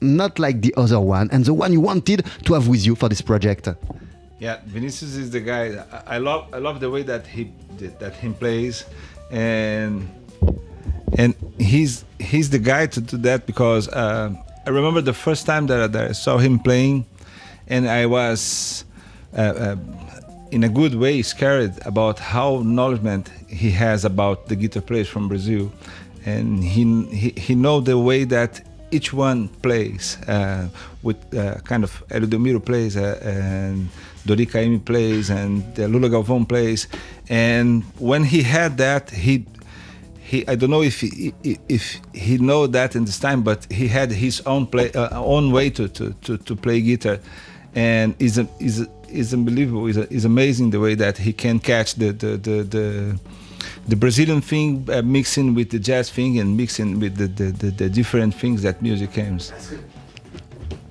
not 0.00 0.38
like 0.38 0.60
the 0.62 0.74
other 0.76 0.98
one, 1.00 1.28
and 1.30 1.44
the 1.44 1.54
one 1.54 1.72
you 1.72 1.80
wanted 1.80 2.24
to 2.44 2.54
have 2.54 2.66
with 2.66 2.84
you 2.84 2.94
for 2.96 3.08
this 3.08 3.20
project. 3.22 3.68
Yeah, 4.40 4.58
Vinicius 4.66 5.14
is 5.14 5.30
the 5.30 5.40
guy. 5.40 5.84
I, 6.06 6.18
love 6.18 6.48
I 6.52 6.58
love 6.58 6.80
the 6.80 6.90
way 6.90 7.02
that 7.04 7.26
he 7.26 7.52
that 8.00 8.14
him 8.14 8.34
plays, 8.34 8.84
and 9.30 10.08
and 11.18 11.34
he's 11.58 12.04
he's 12.18 12.50
the 12.50 12.58
guy 12.58 12.86
to 12.86 13.00
do 13.00 13.16
that 13.18 13.46
because 13.46 13.88
uh, 13.88 14.34
I 14.66 14.70
remember 14.70 15.00
the 15.00 15.12
first 15.14 15.46
time 15.46 15.66
that, 15.68 15.80
I- 15.80 15.86
that 15.86 16.10
I 16.10 16.12
saw 16.12 16.38
him 16.38 16.58
playing, 16.58 17.06
and 17.68 17.88
I 17.88 18.06
was. 18.06 18.84
Uh, 19.34 19.40
uh, 19.40 19.76
in 20.50 20.64
a 20.64 20.68
good 20.68 20.94
way, 20.94 21.22
scared 21.22 21.72
about 21.86 22.18
how 22.18 22.60
knowledgeable 22.62 23.24
he 23.48 23.70
has 23.70 24.04
about 24.04 24.48
the 24.48 24.54
guitar 24.54 24.82
players 24.82 25.08
from 25.08 25.26
Brazil, 25.26 25.72
and 26.24 26.62
he 26.62 27.04
he, 27.06 27.30
he 27.36 27.54
know 27.54 27.80
the 27.80 27.98
way 27.98 28.24
that 28.24 28.60
each 28.92 29.12
one 29.12 29.48
plays 29.62 30.18
uh, 30.28 30.68
with 31.02 31.16
uh, 31.34 31.54
kind 31.64 31.82
of 31.82 32.04
Eludomiro 32.08 32.64
plays 32.64 32.96
uh, 32.96 33.18
and 33.22 33.88
Dori 34.26 34.46
plays 34.78 35.30
and 35.30 35.76
Lula 35.78 36.08
Galvão 36.10 36.48
plays. 36.48 36.86
And 37.28 37.82
when 37.98 38.24
he 38.24 38.42
had 38.42 38.76
that 38.78 39.10
he 39.10 39.46
he 40.20 40.46
I 40.46 40.54
don't 40.54 40.70
know 40.70 40.82
if 40.82 41.00
he, 41.00 41.34
if 41.42 42.00
he 42.12 42.38
know 42.38 42.66
that 42.66 42.94
in 42.94 43.04
this 43.04 43.18
time 43.18 43.42
but 43.42 43.66
he 43.72 43.88
had 43.88 44.12
his 44.12 44.40
own 44.42 44.66
play 44.66 44.92
uh, 44.92 45.20
own 45.20 45.50
way 45.50 45.70
to, 45.70 45.88
to, 45.88 46.12
to, 46.12 46.38
to 46.38 46.56
play 46.56 46.80
guitar. 46.80 47.18
And 47.74 48.14
is 48.18 48.38
is 48.60 48.86
is 49.08 49.32
unbelievable. 49.32 49.86
Is 49.86 49.96
is 49.96 50.24
amazing 50.24 50.70
the 50.70 50.80
way 50.80 50.94
that 50.94 51.18
he 51.18 51.32
can 51.32 51.58
catch 51.58 51.94
the 51.94 52.12
the 52.12 52.36
the, 52.36 52.62
the 52.62 53.20
the 53.86 53.96
Brazilian 53.96 54.40
thing 54.40 54.88
uh, 54.90 55.02
mixing 55.02 55.54
with 55.54 55.70
the 55.70 55.78
jazz 55.78 56.10
thing 56.10 56.38
and 56.38 56.56
mixing 56.56 57.00
with 57.00 57.16
the, 57.16 57.26
the, 57.26 57.50
the, 57.52 57.70
the 57.70 57.88
different 57.88 58.34
things 58.34 58.62
that 58.62 58.80
music 58.80 59.12
comes. 59.14 59.52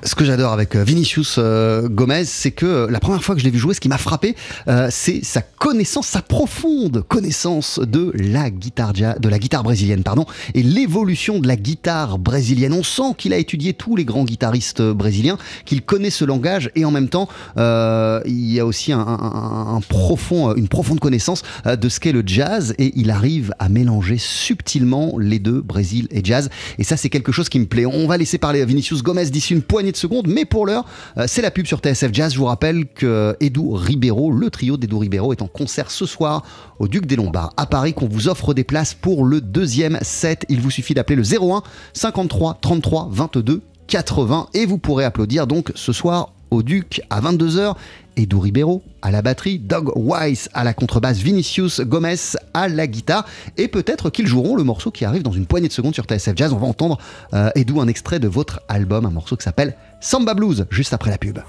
Ce 0.03 0.15
que 0.15 0.25
j'adore 0.25 0.51
avec 0.51 0.75
euh, 0.75 0.84
Vinicius 0.84 1.36
euh, 1.38 1.88
Gomez, 1.88 2.25
c'est 2.25 2.50
que 2.50 2.65
euh, 2.65 2.88
la 2.89 3.00
première 3.00 3.24
fois 3.24 3.36
que 3.36 3.41
je 3.41 3.46
l'ai 3.46 3.51
vu 3.51 3.60
jouer, 3.60 3.75
ce 3.75 3.79
qui 3.79 3.88
m'a 3.88 4.00
frappé, 4.00 4.36
euh, 4.67 4.88
c'est 4.89 5.24
sa 5.24 5.41
connaissance, 5.43 6.08
sa 6.08 6.24
profonde 6.24 7.03
connaissance 7.08 7.79
de 7.79 8.12
la 8.15 8.50
guitare 8.50 8.93
de 8.93 9.29
la 9.29 9.38
guitare 9.38 9.63
brésilienne, 9.63 10.01
pardon, 10.01 10.25
et 10.55 10.63
l'évolution 10.63 11.38
de 11.38 11.48
la 11.48 11.55
guitare 11.55 12.17
brésilienne. 12.17 12.74
On 12.74 12.81
sent 12.81 13.13
qu'il 13.17 13.31
a 13.31 13.38
étudié 13.38 13.74
tous 13.74 13.96
les 13.96 14.03
grands 14.03 14.24
guitaristes 14.24 14.81
brésiliens, 14.81 15.38
qu'il 15.65 15.84
connaît 15.84 16.10
ce 16.10 16.25
langage, 16.25 16.72
et 16.75 16.84
en 16.84 16.91
même 16.91 17.10
temps, 17.10 17.29
il 17.58 18.51
y 18.51 18.60
a 18.60 18.65
aussi 18.65 18.91
un, 18.91 19.81
profond, 19.88 20.55
une 20.55 20.67
profonde 20.67 21.00
connaissance 21.00 21.43
de 21.65 21.89
ce 21.89 22.00
qu'est 22.00 22.12
le 22.12 22.24
jazz, 22.25 22.74
et 22.79 22.91
il 22.96 23.12
arrive 23.12 23.53
à 23.60 23.70
mélanger 23.70 24.17
subtilement 24.17 25.17
les 25.20 25.39
deux, 25.39 25.62
Brésil 25.62 26.08
et 26.12 26.22
jazz. 26.24 26.50
Et 26.79 26.84
ça, 26.84 26.98
c'est 26.98 27.10
quelque 27.10 27.31
chose 27.31 27.50
qui 27.50 27.60
me 27.60 27.65
plaît. 27.65 27.86
On 27.86 28.08
va 28.08 28.17
laisser 28.17 28.38
parler 28.38 28.65
Vinicius 28.65 29.03
Gomez 29.03 29.25
d'ici 29.25 29.53
une 29.53 29.62
poignée 29.62 29.90
de 29.91 29.98
secondes, 29.98 30.27
mais 30.27 30.45
pour 30.45 30.65
l'heure, 30.65 30.86
euh, 31.17 31.25
c'est 31.27 31.41
la 31.41 31.51
pub 31.51 31.65
sur 31.65 31.79
TSF 31.79 32.13
Jazz. 32.13 32.33
Je 32.33 32.38
vous 32.38 32.45
rappelle 32.45 32.86
que 32.88 33.36
Edu 33.39 33.62
Ribeiro, 33.71 34.31
le 34.31 34.50
trio 34.50 34.77
d'Edu 34.77 34.95
Ribeiro, 34.95 35.33
est 35.33 35.41
en 35.41 35.48
concert 35.48 35.91
ce 35.91 36.05
soir 36.05 36.43
au 36.79 36.88
Duc 36.88 37.05
des 37.05 37.15
Lombards 37.15 37.53
à 37.57 37.65
Paris, 37.65 37.93
qu'on 37.93 38.07
vous 38.07 38.27
offre 38.27 38.53
des 38.53 38.63
places 38.63 38.93
pour 38.93 39.25
le 39.25 39.41
deuxième 39.41 40.00
set. 40.01 40.45
Il 40.50 40.62
vous 40.62 40.71
suffit 40.71 40.93
d'appeler 40.93 41.15
le 41.15 41.24
01 41.24 41.63
53 41.93 42.60
33 42.62 43.10
22 43.12 43.62
80 43.88 44.48
et 44.53 44.65
vous 44.65 44.77
pourrez 44.77 45.03
applaudir 45.03 45.48
donc 45.48 45.71
ce 45.75 45.91
soir 45.91 46.31
au 46.51 46.63
Duc 46.63 47.01
à 47.10 47.22
22h. 47.22 47.75
Edu 48.17 48.36
Ribeiro 48.36 48.84
à 49.01 49.10
la 49.10 49.22
batterie, 49.22 49.58
Doug 49.58 49.91
Weiss 49.96 50.50
à 50.53 50.63
la 50.63 50.74
contrebasse, 50.74 51.17
Vinicius 51.17 51.79
Gomez 51.79 52.15
à 52.53 52.67
la 52.67 52.86
guitare 52.86 53.25
et 53.58 53.70
peut-être 53.70 54.10
qu'ils 54.10 54.27
joueront 54.27 54.55
le 54.55 54.63
morceau 54.63 54.91
qui 54.91 55.05
arrive 55.05 55.24
dans 55.24 55.31
une 55.31 55.46
poignée 55.46 55.70
de 55.70 55.74
secondes 55.74 55.93
sur 55.93 56.03
TSF 56.03 56.34
Jazz. 56.36 56.53
On 56.53 56.58
va 56.58 56.67
entendre 56.67 56.98
euh, 57.34 57.50
un 57.55 57.88
extrait 57.88 58.20
de 58.20 58.27
votre 58.27 58.62
album, 58.67 59.05
un 59.05 59.12
morceau 59.12 59.38
qui 59.38 59.43
s'appelle 59.43 59.75
Samba 60.01 60.34
Blues 60.34 60.67
juste 60.70 60.93
après 60.93 61.10
la 61.10 61.17
pub. 61.17 61.39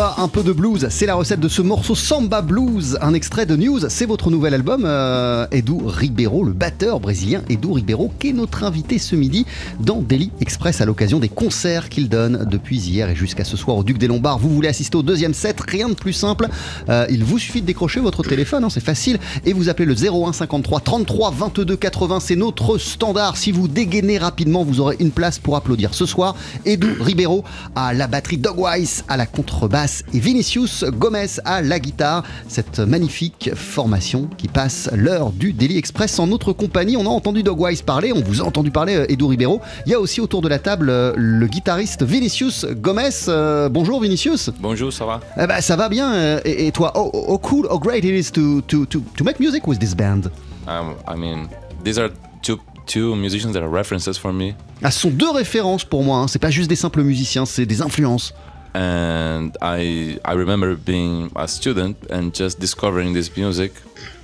Un 0.00 0.28
peu 0.28 0.42
de 0.42 0.52
blues, 0.52 0.86
c'est 0.88 1.04
la 1.04 1.14
recette 1.14 1.40
de 1.40 1.48
ce 1.48 1.60
morceau 1.60 1.94
Samba 1.94 2.40
Blues, 2.40 2.96
un 3.02 3.12
extrait 3.12 3.44
de 3.44 3.54
News, 3.54 3.80
c'est 3.88 4.06
votre 4.06 4.30
nouvel 4.30 4.54
album. 4.54 4.84
Euh, 4.86 5.46
Edu 5.50 5.74
Ribeiro, 5.84 6.42
le 6.42 6.52
batteur 6.52 7.00
brésilien 7.00 7.42
Edu 7.50 7.72
Ribeiro, 7.72 8.10
qui 8.18 8.30
est 8.30 8.32
notre 8.32 8.64
invité 8.64 8.98
ce 8.98 9.14
midi 9.14 9.44
dans 9.78 10.00
Daily 10.00 10.30
Express 10.40 10.80
à 10.80 10.86
l'occasion 10.86 11.18
des 11.18 11.28
concerts 11.28 11.90
qu'il 11.90 12.08
donne 12.08 12.46
depuis 12.50 12.78
hier 12.78 13.10
et 13.10 13.14
jusqu'à 13.14 13.44
ce 13.44 13.58
soir 13.58 13.76
au 13.76 13.84
Duc 13.84 13.98
des 13.98 14.06
Lombards. 14.06 14.38
Vous 14.38 14.48
voulez 14.48 14.68
assister 14.68 14.96
au 14.96 15.02
deuxième 15.02 15.34
set, 15.34 15.60
rien 15.60 15.90
de 15.90 15.94
plus 15.94 16.14
simple. 16.14 16.48
Euh, 16.88 17.06
il 17.10 17.22
vous 17.22 17.38
suffit 17.38 17.60
de 17.60 17.66
décrocher 17.66 18.00
votre 18.00 18.22
téléphone, 18.22 18.64
hein, 18.64 18.70
c'est 18.70 18.82
facile, 18.82 19.18
et 19.44 19.52
vous 19.52 19.68
appelez 19.68 19.86
le 19.86 19.94
01 19.94 20.32
53 20.32 20.80
33 20.80 21.30
22 21.30 21.76
80, 21.76 22.20
c'est 22.20 22.36
notre 22.36 22.78
standard. 22.78 23.36
Si 23.36 23.52
vous 23.52 23.68
dégainez 23.68 24.16
rapidement, 24.16 24.64
vous 24.64 24.80
aurez 24.80 24.96
une 24.98 25.10
place 25.10 25.38
pour 25.38 25.56
applaudir 25.56 25.92
ce 25.92 26.06
soir. 26.06 26.36
Edu 26.64 26.92
Ribeiro 27.00 27.44
à 27.76 27.92
la 27.92 28.06
batterie, 28.06 28.38
Dogwise 28.38 29.04
à 29.08 29.18
la 29.18 29.26
contrebasse 29.26 29.89
et 30.12 30.18
Vinicius 30.18 30.84
Gomez 30.84 31.26
à 31.44 31.62
la 31.62 31.78
guitare. 31.78 32.22
Cette 32.48 32.78
magnifique 32.78 33.50
formation 33.54 34.28
qui 34.38 34.48
passe 34.48 34.88
l'heure 34.94 35.30
du 35.32 35.52
Daily 35.52 35.76
Express 35.78 36.18
en 36.18 36.26
notre 36.26 36.52
compagnie. 36.52 36.96
On 36.96 37.06
a 37.06 37.08
entendu 37.10 37.42
Dogwise 37.42 37.82
parler, 37.82 38.12
on 38.12 38.20
vous 38.20 38.40
a 38.40 38.44
entendu 38.44 38.70
parler 38.70 38.96
euh, 38.96 39.06
Edu 39.10 39.24
Ribeiro. 39.24 39.60
Il 39.86 39.92
y 39.92 39.94
a 39.94 40.00
aussi 40.00 40.20
autour 40.20 40.42
de 40.42 40.48
la 40.48 40.58
table 40.58 40.88
euh, 40.90 41.12
le 41.16 41.46
guitariste 41.46 42.02
Vinicius 42.02 42.66
Gomez. 42.66 43.10
Euh, 43.28 43.68
bonjour 43.68 44.00
Vinicius. 44.00 44.50
Bonjour, 44.60 44.92
ça 44.92 45.04
va? 45.06 45.20
Eh 45.40 45.46
ben, 45.46 45.60
ça 45.60 45.76
va 45.76 45.88
bien. 45.88 46.38
Et, 46.44 46.66
et 46.66 46.72
toi, 46.72 46.92
oh, 46.94 47.10
oh, 47.12 47.38
cool, 47.38 47.66
oh 47.70 47.78
great 47.78 48.04
it 48.04 48.26
is 48.26 48.30
to, 48.32 48.60
to, 48.62 48.86
to, 48.86 49.00
to 49.16 49.24
make 49.24 49.38
music 49.40 49.66
with 49.66 49.78
this 49.78 49.94
band. 49.94 50.30
um, 50.66 50.94
I 51.08 51.16
mean, 51.16 51.48
these 51.84 51.98
are 51.98 52.10
two 52.42 52.58
two 52.86 53.14
musicians 53.14 53.52
that 53.52 53.62
are 53.62 53.68
references 53.70 54.18
for 54.18 54.32
me, 54.32 54.52
Ah, 54.82 54.90
ce 54.90 55.00
sont 55.00 55.10
deux 55.10 55.30
références 55.30 55.84
pour 55.84 56.02
moi. 56.02 56.18
hein. 56.18 56.26
C'est 56.26 56.38
pas 56.40 56.50
juste 56.50 56.68
des 56.68 56.74
simples 56.76 57.02
musiciens, 57.02 57.44
c'est 57.46 57.66
des 57.66 57.82
influences. 57.82 58.34
And 58.74 59.56
I 59.60 60.18
I 60.24 60.32
remember 60.32 60.76
being 60.76 61.32
a 61.36 61.48
student 61.48 61.96
and 62.10 62.34
just 62.34 62.60
discovering 62.60 63.12
this 63.12 63.36
music 63.36 63.72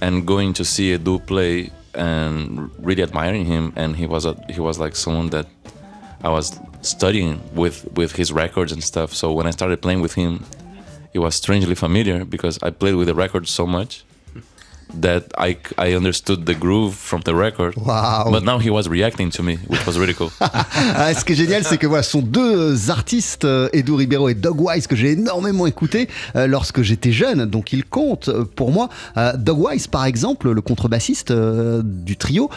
and 0.01 0.27
going 0.27 0.53
to 0.55 0.65
see 0.65 0.97
Edu 0.97 1.25
play 1.27 1.71
and 1.95 2.71
really 2.79 3.03
admiring 3.03 3.47
him. 3.47 3.73
And 3.77 3.97
he 3.97 4.07
was 4.07 4.25
a 4.25 4.35
he 4.49 4.61
was 4.61 4.79
like 4.79 4.95
someone 4.97 5.31
that 5.31 5.47
I 6.23 6.29
was 6.29 6.59
studying 6.83 7.41
with 7.55 7.91
with 7.97 8.13
his 8.13 8.33
records 8.33 8.73
and 8.73 8.83
stuff. 8.83 9.13
So 9.15 9.33
when 9.33 9.47
I 9.47 9.51
started 9.51 9.83
playing 9.83 10.01
with 10.01 10.15
him, 10.15 10.45
it 11.13 11.19
was 11.19 11.35
strangely 11.35 11.75
familiar 11.75 12.25
because 12.25 12.59
I 12.63 12.71
played 12.71 12.95
with 12.95 13.09
the 13.09 13.15
records 13.15 13.51
so 13.51 13.67
much 13.67 14.05
that 15.01 15.23
I, 15.39 15.57
I 15.79 15.95
understood 15.95 16.47
the 16.47 16.55
groove 16.55 16.95
from 16.95 17.23
the 17.23 17.35
record. 17.35 17.75
Wow. 17.77 18.31
But 18.31 18.45
now 18.45 18.59
he 18.59 18.71
was 18.71 18.89
reacting 18.89 19.31
to 19.31 19.43
me, 19.43 19.59
which 19.67 19.85
was 19.87 19.99
really 19.99 20.15
cool. 20.15 20.31
Ah, 20.99 21.13
ce 21.15 21.25
qui 21.25 21.33
est 21.33 21.37
génial, 21.37 21.65
c'est 21.65 21.79
que 21.79 21.87
voilà, 21.87 22.03
ce 22.03 22.11
sont 22.11 22.23
deux 22.23 22.91
artistes, 22.91 23.45
euh, 23.45 23.69
Edu 23.73 23.93
Ribeiro 23.93 24.29
et 24.29 24.35
Doug 24.35 24.61
Wise, 24.61 24.87
que 24.87 24.97
j'ai 24.97 25.13
énormément 25.13 25.67
écouté 25.67 26.09
euh, 26.37 26.47
lorsque 26.47 26.83
j'étais 26.83 27.13
jeune. 27.13 27.45
Donc 27.45 27.73
ils 27.73 27.85
comptent 27.85 28.29
euh, 28.29 28.45
pour 28.45 28.73
moi. 28.73 28.89
Euh, 29.17 29.33
Doug 29.37 29.59
Wise, 29.59 29.87
par 29.87 30.05
exemple, 30.05 30.51
le 30.51 30.61
contrebassiste 30.61 31.31
euh, 31.31 31.83
du 31.85 32.17
trio. 32.17 32.51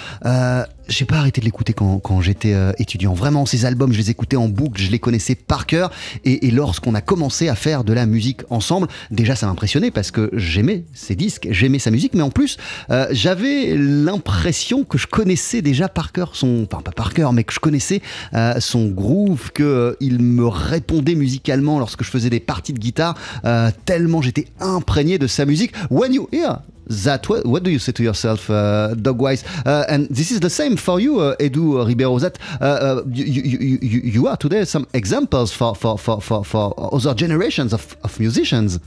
J'ai 0.89 1.05
pas 1.05 1.17
arrêté 1.17 1.41
de 1.41 1.45
l'écouter 1.45 1.73
quand, 1.73 1.99
quand 1.99 2.21
j'étais 2.21 2.53
euh, 2.53 2.71
étudiant. 2.77 3.13
Vraiment, 3.13 3.45
ces 3.45 3.65
albums, 3.65 3.93
je 3.93 3.97
les 3.97 4.09
écoutais 4.09 4.37
en 4.37 4.47
boucle, 4.47 4.81
je 4.81 4.91
les 4.91 4.99
connaissais 4.99 5.35
par 5.35 5.65
cœur. 5.65 5.91
Et, 6.25 6.47
et 6.47 6.51
lorsqu'on 6.51 6.95
a 6.95 7.01
commencé 7.01 7.47
à 7.47 7.55
faire 7.55 7.83
de 7.83 7.93
la 7.93 8.05
musique 8.05 8.41
ensemble, 8.49 8.87
déjà 9.11 9.35
ça 9.35 9.47
m'impressionnait 9.47 9.91
parce 9.91 10.11
que 10.11 10.29
j'aimais 10.33 10.85
ses 10.93 11.15
disques, 11.15 11.47
j'aimais 11.51 11.79
sa 11.79 11.91
musique, 11.91 12.13
mais 12.13 12.21
en 12.21 12.31
plus, 12.31 12.57
euh, 12.89 13.07
j'avais 13.11 13.75
l'impression 13.77 14.83
que 14.83 14.97
je 14.97 15.07
connaissais 15.07 15.61
déjà 15.61 15.87
par 15.87 16.11
cœur 16.11 16.35
son, 16.35 16.65
enfin 16.69 16.81
pas 16.81 16.91
par 16.91 17.13
cœur, 17.13 17.33
mais 17.33 17.43
que 17.43 17.53
je 17.53 17.59
connaissais 17.59 18.01
euh, 18.33 18.59
son 18.59 18.87
groove, 18.87 19.51
que 19.51 19.63
euh, 19.63 19.95
il 19.99 20.19
me 20.19 20.47
répondait 20.47 21.15
musicalement 21.15 21.79
lorsque 21.79 22.03
je 22.03 22.09
faisais 22.09 22.29
des 22.29 22.39
parties 22.39 22.73
de 22.73 22.79
guitare, 22.79 23.15
euh, 23.45 23.71
tellement 23.85 24.21
j'étais 24.21 24.47
imprégné 24.59 25.17
de 25.17 25.27
sa 25.27 25.45
musique. 25.45 25.73
When 25.89 26.13
you 26.13 26.27
hear 26.31 26.59
that, 26.89 27.29
what, 27.29 27.45
what 27.45 27.63
do 27.63 27.71
you 27.71 27.79
say 27.79 27.91
to 27.93 28.03
yourself, 28.03 28.49
uh, 28.49 28.93
Dogwise? 28.95 29.43
Uh, 29.65 29.85
and 29.87 30.07
this 30.09 30.31
is 30.31 30.39
the 30.39 30.49
same 30.49 30.75
for 30.75 30.99
you, 30.99 31.19
uh, 31.19 31.35
Edu 31.37 31.85
Ribeiro. 31.87 32.17
That 32.19 32.37
uh, 32.59 32.63
uh, 32.63 33.03
you, 33.07 33.25
you, 33.25 33.79
you, 33.81 33.99
you 34.01 34.27
are 34.27 34.37
today 34.37 34.65
some 34.65 34.87
examples 34.93 35.53
for 35.53 35.75
for, 35.75 35.97
for, 35.97 36.21
for, 36.21 36.43
for 36.43 36.93
other 36.93 37.13
generations 37.13 37.73
of, 37.73 37.95
of 38.03 38.19
musicians. 38.19 38.79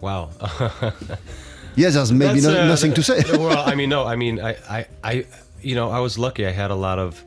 Wow. 0.00 0.30
Yes, 1.76 1.92
there's 1.92 2.10
maybe 2.10 2.40
no, 2.40 2.48
uh, 2.48 2.66
nothing 2.66 2.94
to 2.94 3.02
say. 3.02 3.22
well, 3.36 3.58
I 3.66 3.74
mean, 3.74 3.90
no, 3.90 4.04
I 4.04 4.16
mean, 4.16 4.40
I, 4.40 4.56
I, 4.68 4.86
I, 5.04 5.26
you 5.60 5.74
know, 5.74 5.90
I 5.90 6.00
was 6.00 6.18
lucky. 6.18 6.46
I 6.46 6.50
had 6.50 6.70
a 6.70 6.74
lot 6.74 6.98
of, 6.98 7.22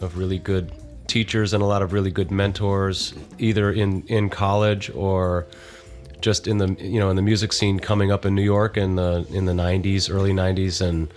of 0.00 0.16
really 0.16 0.38
good 0.38 0.72
teachers 1.06 1.52
and 1.52 1.62
a 1.62 1.66
lot 1.66 1.82
of 1.82 1.92
really 1.92 2.10
good 2.10 2.30
mentors, 2.30 3.12
either 3.38 3.70
in 3.70 4.02
in 4.06 4.30
college 4.30 4.90
or 4.94 5.46
just 6.20 6.46
in 6.46 6.58
the 6.58 6.76
you 6.78 6.98
know 7.00 7.10
in 7.10 7.16
the 7.16 7.22
music 7.22 7.52
scene 7.52 7.78
coming 7.80 8.10
up 8.12 8.24
in 8.24 8.34
New 8.34 8.42
York 8.42 8.76
in 8.76 8.96
the 8.96 9.26
in 9.30 9.46
the 9.46 9.52
'90s, 9.52 10.12
early 10.12 10.32
'90s, 10.32 10.80
and 10.80 11.12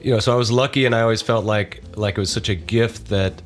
you 0.00 0.10
know, 0.10 0.18
so 0.18 0.32
I 0.32 0.36
was 0.36 0.52
lucky, 0.52 0.84
and 0.84 0.94
I 0.94 1.00
always 1.00 1.22
felt 1.22 1.44
like 1.44 1.82
like 1.96 2.16
it 2.16 2.20
was 2.20 2.30
such 2.30 2.48
a 2.48 2.54
gift 2.54 3.08
that 3.08 3.42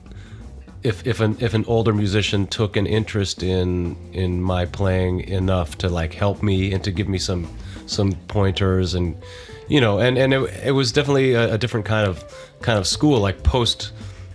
if 0.82 1.06
if 1.06 1.20
an 1.20 1.36
if 1.40 1.54
an 1.54 1.64
older 1.66 1.92
musician 1.92 2.46
took 2.46 2.76
an 2.76 2.86
interest 2.86 3.42
in 3.42 3.96
in 4.12 4.42
my 4.42 4.64
playing 4.64 5.20
enough 5.20 5.78
to 5.78 5.88
like 5.88 6.14
help 6.14 6.42
me 6.42 6.72
and 6.72 6.82
to 6.84 6.90
give 6.90 7.08
me 7.08 7.18
some 7.18 7.48
some 7.86 8.12
pointers 8.28 8.94
and 8.94 9.16
you 9.68 9.80
know 9.80 9.98
and 9.98 10.18
and 10.18 10.34
it, 10.34 10.66
it 10.66 10.72
was 10.72 10.92
definitely 10.92 11.34
a, 11.34 11.54
a 11.54 11.58
different 11.58 11.86
kind 11.86 12.08
of 12.08 12.24
kind 12.60 12.78
of 12.78 12.86
school 12.86 13.20
like 13.20 13.42
post 13.42 13.92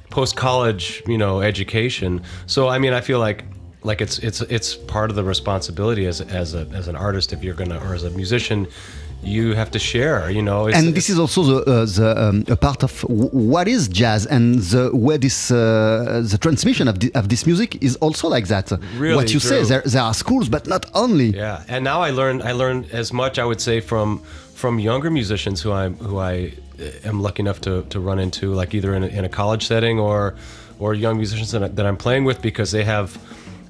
post 0.09 0.35
college 0.35 1.03
you 1.07 1.17
know 1.17 1.41
education. 1.41 2.21
So 2.45 2.67
i 2.67 2.77
mean 2.77 2.93
i 2.93 3.01
feel 3.01 3.19
like 3.19 3.43
like 3.83 4.01
it's 4.01 4.19
it's 4.19 4.41
it's 4.41 4.75
part 4.75 5.09
of 5.09 5.15
the 5.15 5.23
responsibility 5.23 6.05
as 6.05 6.21
as 6.21 6.53
a 6.53 6.67
as 6.73 6.87
an 6.87 6.95
artist 6.95 7.33
if 7.33 7.43
you're 7.43 7.55
gonna 7.55 7.79
or 7.85 7.93
as 7.93 8.03
a 8.03 8.09
musician 8.11 8.67
you 9.21 9.53
have 9.53 9.71
to 9.71 9.79
share 9.79 10.29
you 10.29 10.41
know 10.41 10.67
it's, 10.67 10.77
and 10.77 10.95
this 10.95 11.09
is 11.09 11.17
also 11.17 11.43
the, 11.43 11.71
uh, 11.71 11.85
the 11.85 12.23
um, 12.23 12.43
a 12.49 12.55
part 12.55 12.83
of 12.83 13.01
w- 13.01 13.29
what 13.29 13.67
is 13.67 13.87
jazz 13.87 14.25
and 14.25 14.59
the 14.71 14.89
where 14.93 15.17
this 15.17 15.49
uh, 15.51 16.21
the 16.25 16.37
transmission 16.37 16.87
of, 16.87 16.99
the, 16.99 17.11
of 17.15 17.29
this 17.29 17.45
music 17.45 17.81
is 17.81 17.95
also 17.97 18.27
like 18.27 18.47
that. 18.47 18.71
Really 18.97 19.15
what 19.15 19.33
you 19.33 19.39
say, 19.39 19.63
there, 19.63 19.81
there 19.81 20.01
are 20.01 20.13
schools, 20.13 20.49
but 20.49 20.67
not 20.67 20.85
only. 20.93 21.27
Yeah, 21.27 21.63
and 21.69 21.83
now 21.83 22.01
I 22.01 22.11
learn 22.11 22.41
I 22.41 22.51
learn 22.51 22.85
as 22.91 23.13
much 23.13 23.39
I 23.39 23.45
would 23.45 23.61
say 23.61 23.79
from 23.79 24.19
from 24.53 24.79
younger 24.79 25.09
musicians 25.09 25.61
who 25.61 25.71
I 25.71 25.89
who 25.89 26.17
I 26.17 26.53
uh, 26.79 27.09
am 27.09 27.21
lucky 27.21 27.41
enough 27.41 27.61
to, 27.61 27.83
to 27.83 27.99
run 27.99 28.19
into 28.19 28.53
like 28.53 28.73
either 28.73 28.93
in 28.93 29.03
a, 29.03 29.07
in 29.07 29.25
a 29.25 29.29
college 29.29 29.67
setting 29.67 29.99
or 29.99 30.35
or 30.79 30.93
young 30.93 31.17
musicians 31.17 31.51
that, 31.51 31.63
I, 31.63 31.67
that 31.69 31.85
I'm 31.85 31.97
playing 31.97 32.25
with 32.25 32.41
because 32.41 32.71
they 32.71 32.83
have 32.83 33.17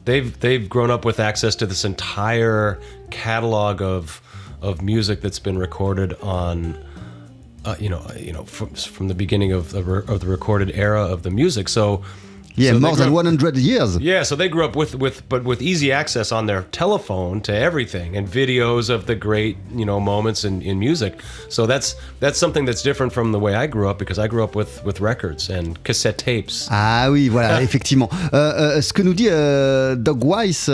they've 0.05 0.39
they've 0.39 0.69
grown 0.69 0.91
up 0.91 1.05
with 1.05 1.19
access 1.19 1.55
to 1.55 1.65
this 1.65 1.85
entire 1.85 2.79
catalog 3.11 3.81
of 3.81 4.21
of 4.61 4.81
music 4.81 5.21
that's 5.21 5.39
been 5.39 5.57
recorded 5.57 6.13
on 6.21 6.77
uh, 7.65 7.75
you 7.79 7.89
know 7.89 8.05
you 8.17 8.33
know 8.33 8.43
from, 8.43 8.69
from 8.69 9.07
the 9.07 9.15
beginning 9.15 9.51
of 9.51 9.71
the, 9.71 9.83
re- 9.83 10.03
of 10.07 10.19
the 10.21 10.27
recorded 10.27 10.71
era 10.71 11.03
of 11.03 11.23
the 11.23 11.31
music. 11.31 11.69
So 11.69 12.03
Yeah, 12.55 12.73
so 12.73 12.79
more 12.79 12.95
than 12.95 13.07
up- 13.07 13.13
100 13.13 13.57
years. 13.57 13.97
yeah, 13.99 14.23
so 14.23 14.35
they 14.35 14.47
grew 14.49 14.63
up 14.63 14.75
with 14.75 14.93
with 14.95 15.23
but 15.27 15.43
with 15.43 15.61
easy 15.61 15.91
access 15.91 16.31
on 16.31 16.45
their 16.45 16.63
telephone 16.71 17.41
to 17.41 17.51
everything 17.51 18.15
and 18.15 18.27
videos 18.27 18.89
of 18.89 19.05
the 19.05 19.15
great 19.15 19.55
you 19.75 19.85
know 19.85 19.99
moments 19.99 20.43
in, 20.43 20.61
in 20.61 20.77
music. 20.77 21.13
So 21.49 21.65
that's 21.65 21.95
that's 22.19 22.37
something 22.37 22.65
that's 22.65 22.83
different 22.83 23.11
from 23.11 23.31
the 23.31 23.39
way 23.39 23.55
I 23.55 23.67
grew 23.67 23.87
up 23.89 23.97
because 23.97 24.19
I 24.19 24.27
grew 24.27 24.43
up 24.43 24.55
with 24.55 24.81
with 24.85 24.99
records 25.01 25.49
and 25.49 25.77
cassette 25.83 26.17
tapes. 26.17 26.67
Ah 26.69 27.07
oui, 27.11 27.27
voilà, 27.29 27.61
effectivement. 27.67 28.09
Euh, 28.33 28.77
euh, 28.77 28.81
ce 28.81 28.93
que 28.93 29.01
nous 29.01 29.13
dit 29.15 29.29
euh, 29.29 29.95
Doug 29.95 30.23
Weiss, 30.23 30.69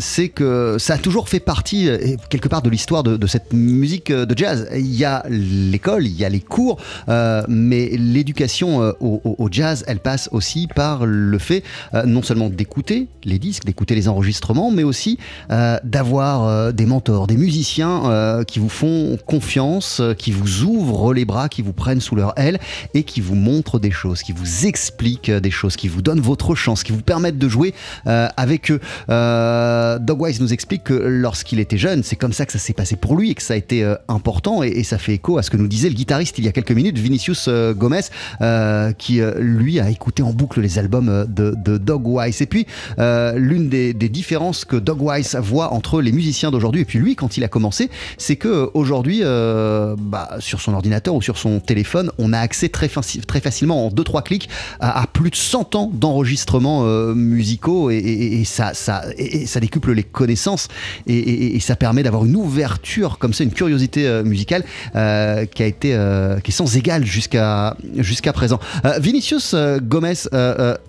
c'est 0.00 0.28
que 0.28 0.76
ça 0.78 0.94
a 0.94 0.98
toujours 0.98 1.28
fait 1.28 1.40
partie, 1.40 1.88
quelque 2.30 2.48
part, 2.48 2.62
de 2.62 2.70
l'histoire 2.70 3.02
de, 3.02 3.16
de 3.16 3.26
cette 3.26 3.52
musique 3.52 4.12
de 4.12 4.36
jazz. 4.36 4.68
Il 4.74 4.94
y 4.94 5.04
a 5.04 5.24
l'école, 5.28 6.06
il 6.06 6.16
y 6.16 6.24
a 6.24 6.28
les 6.28 6.40
cours, 6.40 6.78
mais 7.48 7.90
l'éducation 7.96 8.78
au, 9.00 9.20
au- 9.24 9.34
au 9.38 9.48
jazz, 9.50 9.84
elle 9.86 10.00
passe 10.00 10.28
aussi 10.32 10.57
par 10.66 11.06
le 11.06 11.38
fait 11.38 11.62
euh, 11.94 12.04
non 12.04 12.22
seulement 12.22 12.48
d'écouter 12.48 13.08
les 13.24 13.38
disques, 13.38 13.64
d'écouter 13.64 13.94
les 13.94 14.08
enregistrements, 14.08 14.70
mais 14.70 14.82
aussi 14.82 15.18
euh, 15.50 15.78
d'avoir 15.84 16.44
euh, 16.44 16.72
des 16.72 16.86
mentors, 16.86 17.26
des 17.26 17.36
musiciens 17.36 17.78
qui 18.46 18.58
vous 18.58 18.68
font 18.68 19.18
confiance, 19.26 20.00
qui 20.16 20.32
vous 20.32 20.62
ouvrent 20.62 21.12
les 21.12 21.24
bras, 21.24 21.48
qui 21.48 21.62
vous 21.62 21.72
prennent 21.72 22.00
sous 22.00 22.16
leur 22.16 22.38
aile 22.38 22.58
et 22.94 23.02
qui 23.02 23.20
vous 23.20 23.34
montrent 23.34 23.78
des 23.78 23.90
choses, 23.90 24.22
qui 24.22 24.32
vous 24.32 24.66
expliquent 24.66 25.30
des 25.30 25.50
choses, 25.50 25.76
qui 25.76 25.88
vous 25.88 26.02
donnent 26.02 26.20
votre 26.20 26.54
chance, 26.54 26.82
qui 26.82 26.92
vous 26.92 27.02
permettent 27.02 27.38
de 27.38 27.48
jouer 27.48 27.74
avec 28.04 28.70
eux. 28.70 28.80
Doug 29.08 30.22
Wise 30.22 30.40
nous 30.40 30.52
explique 30.52 30.84
que 30.84 30.94
lorsqu'il 30.94 31.60
était 31.60 31.78
jeune, 31.78 32.02
c'est 32.02 32.16
comme 32.16 32.32
ça 32.32 32.46
que 32.46 32.52
ça 32.52 32.58
s'est 32.58 32.72
passé 32.72 32.96
pour 32.96 33.16
lui 33.16 33.30
et 33.30 33.34
que 33.34 33.42
ça 33.42 33.54
a 33.54 33.56
été 33.56 33.94
important 34.08 34.62
et, 34.62 34.82
ça 34.82 34.98
fait 34.98 35.14
écho 35.14 35.38
à 35.38 35.42
ce 35.42 35.50
que 35.50 35.56
nous 35.56 35.68
disait 35.68 35.88
le 35.88 35.94
guitariste 35.94 36.38
il 36.38 36.44
y 36.44 36.48
a 36.48 36.52
quelques 36.52 36.72
minutes, 36.72 36.98
Vinicius 36.98 37.48
Gomez, 37.48 38.00
qui 38.98 39.20
lui 39.38 39.80
a 39.80 39.90
écouté 39.90 40.22
en 40.22 40.32
boucle 40.32 40.47
les 40.56 40.78
albums 40.78 41.08
euh, 41.08 41.24
de, 41.24 41.54
de 41.56 41.78
Dog. 41.78 42.08
Et 42.40 42.46
puis, 42.46 42.66
euh, 42.98 43.32
l'une 43.36 43.68
des, 43.68 43.92
différences 43.92 44.64
que 44.64 44.76
Dog 44.76 45.02
Wise 45.02 45.36
voit 45.42 45.74
entre 45.74 46.00
les 46.00 46.12
musiciens 46.12 46.50
d'aujourd'hui 46.50 46.82
et 46.82 46.84
puis 46.84 46.98
lui, 46.98 47.14
quand 47.14 47.36
il 47.36 47.44
a 47.44 47.48
commencé, 47.48 47.90
c'est 48.16 48.36
que 48.36 48.70
aujourd'hui, 48.72 49.20
euh, 49.22 49.94
bah, 49.98 50.36
sur 50.38 50.60
son 50.60 50.72
ordinateur 50.72 51.14
ou 51.14 51.20
sur 51.20 51.36
son 51.36 51.60
téléphone, 51.60 52.10
on 52.16 52.32
a 52.32 52.38
accès 52.38 52.70
très, 52.70 52.86
faci- 52.86 53.20
très 53.20 53.40
facilement 53.40 53.86
en 53.86 53.90
2-3 53.90 54.22
clics 54.22 54.48
à, 54.80 55.06
plus 55.12 55.30
de 55.30 55.36
100 55.36 55.74
ans 55.74 55.90
d'enregistrements 55.92 56.84
euh, 56.84 57.14
musicaux 57.14 57.90
et, 57.90 58.42
ça, 58.46 58.72
ça, 58.72 59.04
ça 59.44 59.60
décuple 59.60 59.92
les 59.92 60.04
connaissances 60.04 60.68
et, 61.06 61.58
ça 61.60 61.76
permet 61.76 62.02
d'avoir 62.02 62.24
une 62.24 62.36
ouverture 62.36 63.18
comme 63.18 63.34
ça, 63.34 63.44
une 63.44 63.52
curiosité 63.52 64.22
musicale 64.24 64.62
qui 64.92 64.98
a 65.62 65.66
été 65.66 65.88
qui 66.42 66.50
est 66.50 66.54
sans 66.54 66.76
égale 66.76 67.04
jusqu'à 67.04 67.76
jusqu'à 67.96 68.32
présent. 68.32 68.58
Vinicius 69.00 69.54
Gomez, 69.82 70.14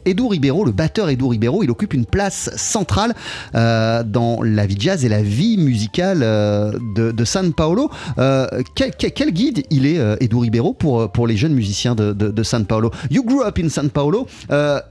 Edu 0.05 0.27
Ribeiro, 0.27 0.65
le 0.65 0.71
batteur 0.71 1.09
Edu 1.09 1.25
Ribeiro, 1.25 1.63
il 1.63 1.71
occupe 1.71 1.93
une 1.93 2.05
place 2.05 2.49
centrale 2.55 3.13
euh, 3.55 4.03
dans 4.03 4.41
la 4.41 4.65
vie 4.65 4.77
jazz 4.79 5.05
et 5.05 5.09
la 5.09 5.21
vie 5.21 5.57
musicale 5.57 6.19
euh, 6.23 6.71
de, 6.95 7.11
de 7.11 7.25
San 7.25 7.53
Paolo. 7.53 7.89
Euh, 8.17 8.47
quel, 8.75 9.31
guide 9.31 9.63
il 9.69 9.85
est, 9.85 9.99
euh, 9.99 10.15
Edu 10.19 10.35
Ribeiro, 10.37 10.73
pour, 10.73 11.11
pour 11.11 11.27
les 11.27 11.37
jeunes 11.37 11.53
musiciens 11.53 11.95
de, 11.95 12.13
de, 12.13 12.29
de 12.29 12.43
San 12.43 12.65
Paolo? 12.65 12.91
You 13.09 13.23
grew 13.23 13.43
up 13.43 13.59
in 13.59 13.69
San 13.69 13.89
Paolo, 13.89 14.27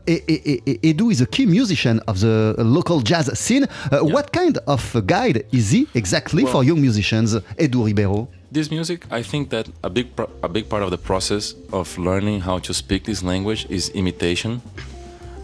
Edu 0.07 1.11
is 1.11 1.23
a 1.23 1.27
key 1.27 1.47
musician 1.47 2.01
of 2.07 2.21
the 2.21 2.55
local 2.59 3.01
jazz 3.03 3.31
scene. 3.35 3.66
What 3.90 4.31
kind 4.33 4.59
of 4.66 4.97
guide 5.07 5.44
is 5.53 5.73
he 5.73 5.87
exactly 5.94 6.44
for 6.47 6.64
young 6.64 6.81
musicians, 6.81 7.40
Edu 7.59 7.85
Ribeiro? 7.85 8.29
This 8.50 8.70
music, 8.70 9.04
I 9.11 9.22
think 9.22 9.50
that 9.50 9.68
a 9.84 9.90
big 9.90 10.06
a 10.42 10.48
big 10.48 10.70
part 10.70 10.82
of 10.82 10.90
the 10.90 10.96
process 10.96 11.54
of 11.70 11.98
learning 11.98 12.40
how 12.40 12.58
to 12.61 12.72
speak 12.72 13.04
this 13.04 13.22
language 13.22 13.66
is 13.68 13.90
imitation, 13.90 14.62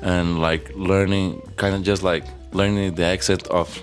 and 0.00 0.40
like 0.40 0.72
learning, 0.74 1.42
kind 1.56 1.74
of 1.74 1.82
just 1.82 2.02
like 2.02 2.24
learning 2.52 2.94
the 2.94 3.04
accent 3.04 3.46
of 3.48 3.82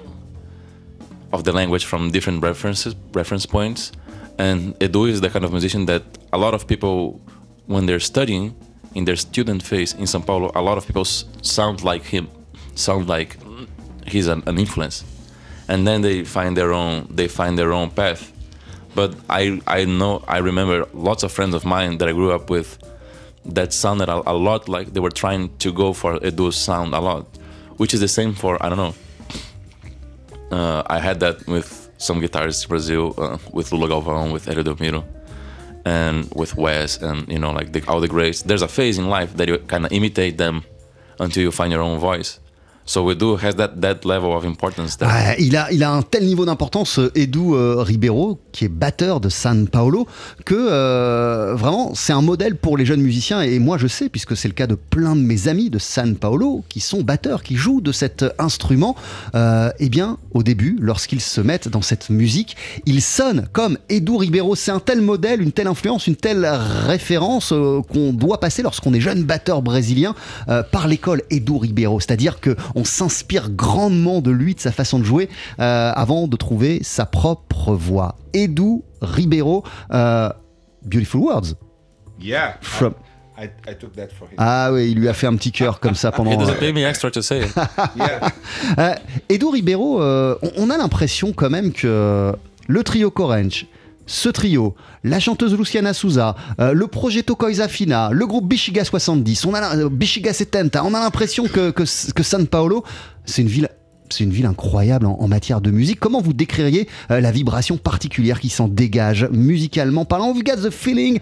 of 1.32 1.44
the 1.44 1.52
language 1.52 1.86
from 1.86 2.10
different 2.10 2.42
references 2.42 2.96
reference 3.14 3.46
points. 3.46 3.92
And 4.40 4.74
Edu 4.80 5.08
is 5.08 5.22
the 5.22 5.30
kind 5.30 5.46
of 5.46 5.52
musician 5.52 5.86
that 5.86 6.02
a 6.34 6.38
lot 6.40 6.56
of 6.56 6.66
people, 6.66 7.22
when 7.68 7.86
they're 7.86 8.00
studying 8.00 8.56
in 8.96 9.06
their 9.06 9.18
student 9.18 9.62
phase 9.62 9.94
in 9.94 10.06
São 10.06 10.26
Paulo, 10.26 10.52
a 10.56 10.62
lot 10.64 10.80
of 10.80 10.88
people 10.88 11.06
sound 11.06 11.84
like 11.84 12.04
him, 12.04 12.28
sound 12.74 13.08
like 13.08 13.38
he's 14.08 14.26
an, 14.26 14.42
an 14.48 14.58
influence, 14.58 15.04
and 15.68 15.86
then 15.86 16.02
they 16.02 16.24
find 16.24 16.58
their 16.58 16.74
own 16.74 17.06
they 17.12 17.28
find 17.28 17.56
their 17.56 17.72
own 17.72 17.92
path. 17.92 18.34
But 18.96 19.16
I 19.30 19.62
I 19.68 19.86
know 19.86 20.24
I 20.28 20.40
remember 20.40 20.86
lots 20.94 21.24
of 21.24 21.32
friends 21.32 21.56
of 21.56 21.66
mine 21.66 21.98
that 22.00 22.08
I 22.08 22.14
grew 22.14 22.32
up 22.32 22.50
with 22.50 22.78
that 23.46 23.74
sounded 23.74 24.10
a, 24.10 24.22
a 24.30 24.34
lot 24.34 24.70
like 24.70 24.94
they 24.94 25.00
were 25.00 25.12
trying 25.12 25.56
to 25.58 25.72
go 25.72 25.94
for 25.94 26.16
a 26.16 26.20
Edu's 26.20 26.56
sound 26.56 26.94
a 26.94 27.00
lot, 27.00 27.26
which 27.78 27.94
is 27.94 28.00
the 28.00 28.08
same 28.08 28.34
for 28.34 28.64
I 28.64 28.70
don't 28.70 28.78
know. 28.78 28.96
Uh, 30.52 30.84
I 30.88 31.00
had 31.00 31.22
that 31.22 31.48
with 31.48 31.90
some 31.98 32.20
guitarists 32.20 32.66
in 32.66 32.70
Brazil, 32.70 33.14
uh, 33.18 33.38
with 33.54 33.72
Lula 33.72 33.88
Galvão, 33.88 34.34
with 34.34 34.46
Hélio 34.48 34.64
Delmiro, 34.64 35.06
and 35.86 36.30
with 36.36 36.58
Wes, 36.58 36.98
and 36.98 37.28
you 37.32 37.40
know, 37.40 37.52
like 37.52 37.72
the, 37.72 37.84
all 37.88 38.02
the 38.02 38.08
greats. 38.08 38.42
There's 38.42 38.62
a 38.62 38.68
phase 38.68 38.98
in 38.98 39.10
life 39.10 39.38
that 39.38 39.48
you 39.48 39.58
kind 39.60 39.86
of 39.86 39.92
imitate 39.94 40.38
them 40.38 40.64
until 41.20 41.44
you 41.44 41.52
find 41.52 41.72
your 41.72 41.82
own 41.82 42.00
voice. 42.00 42.40
So 42.86 43.12
Edu 43.12 43.38
has 43.38 43.54
that 43.56 43.74
that 43.80 44.06
level 44.06 44.32
of 44.32 44.44
importance. 44.44 44.98
That 44.98 45.36
il, 45.38 45.56
a, 45.56 45.92
un 45.92 46.02
tel 46.02 46.26
niveau 46.26 46.46
d'importance, 46.46 46.98
euh, 47.00 47.12
Edu 47.16 47.54
euh, 47.54 47.76
Ribeiro, 47.78 48.40
qui 48.52 48.66
est 48.66 48.70
batteur 48.70 49.20
de 49.20 49.30
San 49.30 49.68
Paolo, 49.68 50.08
que 50.46 50.56
euh, 50.56 51.54
vraiment 51.56 51.92
c'est 51.94 52.14
un 52.14 52.22
modèle 52.22 52.56
pour 52.56 52.78
les 52.78 52.86
jeunes 52.86 53.02
musiciens. 53.02 53.42
Et 53.42 53.60
moi 53.60 53.78
je 53.78 53.88
sais, 53.88 54.10
puisque 54.10 54.36
c'est 54.36 54.48
le 54.48 54.54
cas 54.54 54.68
de 54.68 54.76
plein 54.76 55.16
de 55.16 55.22
mes 55.22 55.48
amis 55.48 55.70
de 55.70 55.78
San 55.80 56.16
Paolo, 56.16 56.64
qui 56.70 56.80
sont 56.80 57.02
batteurs, 57.02 57.44
qui 57.44 57.56
jouent 57.56 57.82
de 57.82 57.92
cet 57.92 58.26
instrument, 58.40 58.96
euh, 59.36 59.72
eh 59.80 59.90
bien 59.90 60.18
au 60.34 60.42
début, 60.42 60.78
lorsqu'ils 60.80 61.22
se 61.22 61.42
mettent 61.42 61.68
dans 61.68 61.82
cette 61.82 62.10
musique, 62.10 62.56
ils 62.86 63.02
sonnent 63.02 63.48
comme 63.54 63.78
Edu 63.90 64.16
Ribeiro. 64.16 64.56
C'est 64.56 64.72
un 64.72 64.80
tel 64.80 65.02
modèle, 65.02 65.42
une 65.42 65.52
telle 65.52 65.68
influence, 65.68 66.08
une 66.08 66.16
telle 66.16 66.46
référence 66.46 67.52
euh, 67.54 67.82
qu'on 67.82 68.12
doit 68.12 68.40
passer 68.40 68.64
lorsqu'on 68.64 68.94
est 68.94 69.02
jeune 69.02 69.24
batteur 69.24 69.62
brésilien 69.62 70.16
par 70.72 70.88
l'école 70.88 71.22
Edu 71.30 71.54
Ribeiro. 71.54 72.00
C'est-à-dire 72.00 72.40
que 72.40 72.56
on 72.76 72.84
s'inspire 72.84 73.50
grandement 73.50 74.22
de 74.22 74.32
lui, 74.32 74.56
de 74.56 74.60
sa 74.60 74.72
façon 74.72 75.00
de 75.00 75.04
jouer, 75.04 75.30
euh, 75.60 75.92
avant 75.96 76.28
de 76.28 76.36
trouver 76.36 76.80
sa 76.84 77.06
propre 77.06 77.74
voix. 77.74 78.16
Edu 78.34 78.82
Ribeiro, 79.02 79.64
euh, 79.94 80.30
Beautiful 80.86 81.22
Words. 81.22 81.56
Yeah. 82.20 82.58
From- 82.62 82.94
I, 83.38 83.76
took 83.80 83.94
that 83.96 84.10
for 84.18 84.28
him. 84.28 84.36
Ah 84.38 84.70
oui, 84.72 84.92
il 84.92 85.00
lui 85.00 85.08
a 85.10 85.14
fait 85.14 85.26
un 85.26 85.36
petit 85.36 85.52
cœur 85.52 85.80
comme 85.80 85.96
ça 85.96 86.12
pendant. 86.12 86.32
He 86.32 86.38
doesn't 86.38 86.60
pay 86.60 86.72
me 86.74 86.84
extra 86.86 87.10
to 87.10 87.22
say 87.24 87.42
it. 87.46 87.56
Yeah. 87.96 88.20
Euh, 88.78 88.94
Edu 89.30 89.46
Ribeiro, 89.48 90.02
euh, 90.02 90.36
on, 90.44 90.68
on 90.68 90.70
a 90.70 90.78
l'impression 90.78 91.34
quand 91.34 91.50
même 91.50 91.72
que 91.72 92.34
le 92.68 92.84
trio 92.84 93.10
Corench, 93.10 93.66
ce 94.06 94.30
trio, 94.30 94.76
la 95.04 95.20
chanteuse 95.20 95.56
Luciana 95.56 95.94
Souza, 95.94 96.36
euh, 96.60 96.74
le 96.74 96.88
projet 96.88 97.24
Coisa 97.24 97.68
Fina, 97.68 98.10
le 98.12 98.26
groupe 98.26 98.48
Bichiga 98.48 98.84
70, 98.84 99.46
on 99.46 99.54
a 99.54 99.78
euh, 99.78 99.90
Bichiga 99.90 100.34
70, 100.34 100.80
on 100.84 100.94
a 100.94 101.00
l'impression 101.00 101.48
que, 101.48 101.72
que, 101.72 102.24
San 102.24 102.48
Paolo, 102.48 102.84
c'est 103.26 103.42
une 103.42 103.48
ville. 103.48 103.70
C'est 104.14 104.26
une 104.26 104.32
ville 104.32 104.46
incroyable 104.46 105.06
en, 105.06 105.26
matière 105.30 105.62
de 105.62 105.72
musique. 105.72 105.98
Comment 106.02 106.20
vous 106.20 106.34
décririez 106.34 106.90
euh, 107.12 107.22
la 107.22 107.32
vibration 107.32 107.78
particulière 107.78 108.42
qui 108.42 108.50
s'en 108.50 108.68
dégage 108.68 109.30
musicalement 109.32 110.04
parlant? 110.04 110.34
We've 110.34 110.44
got 110.44 110.58
the 110.58 110.70
feeling 110.70 111.22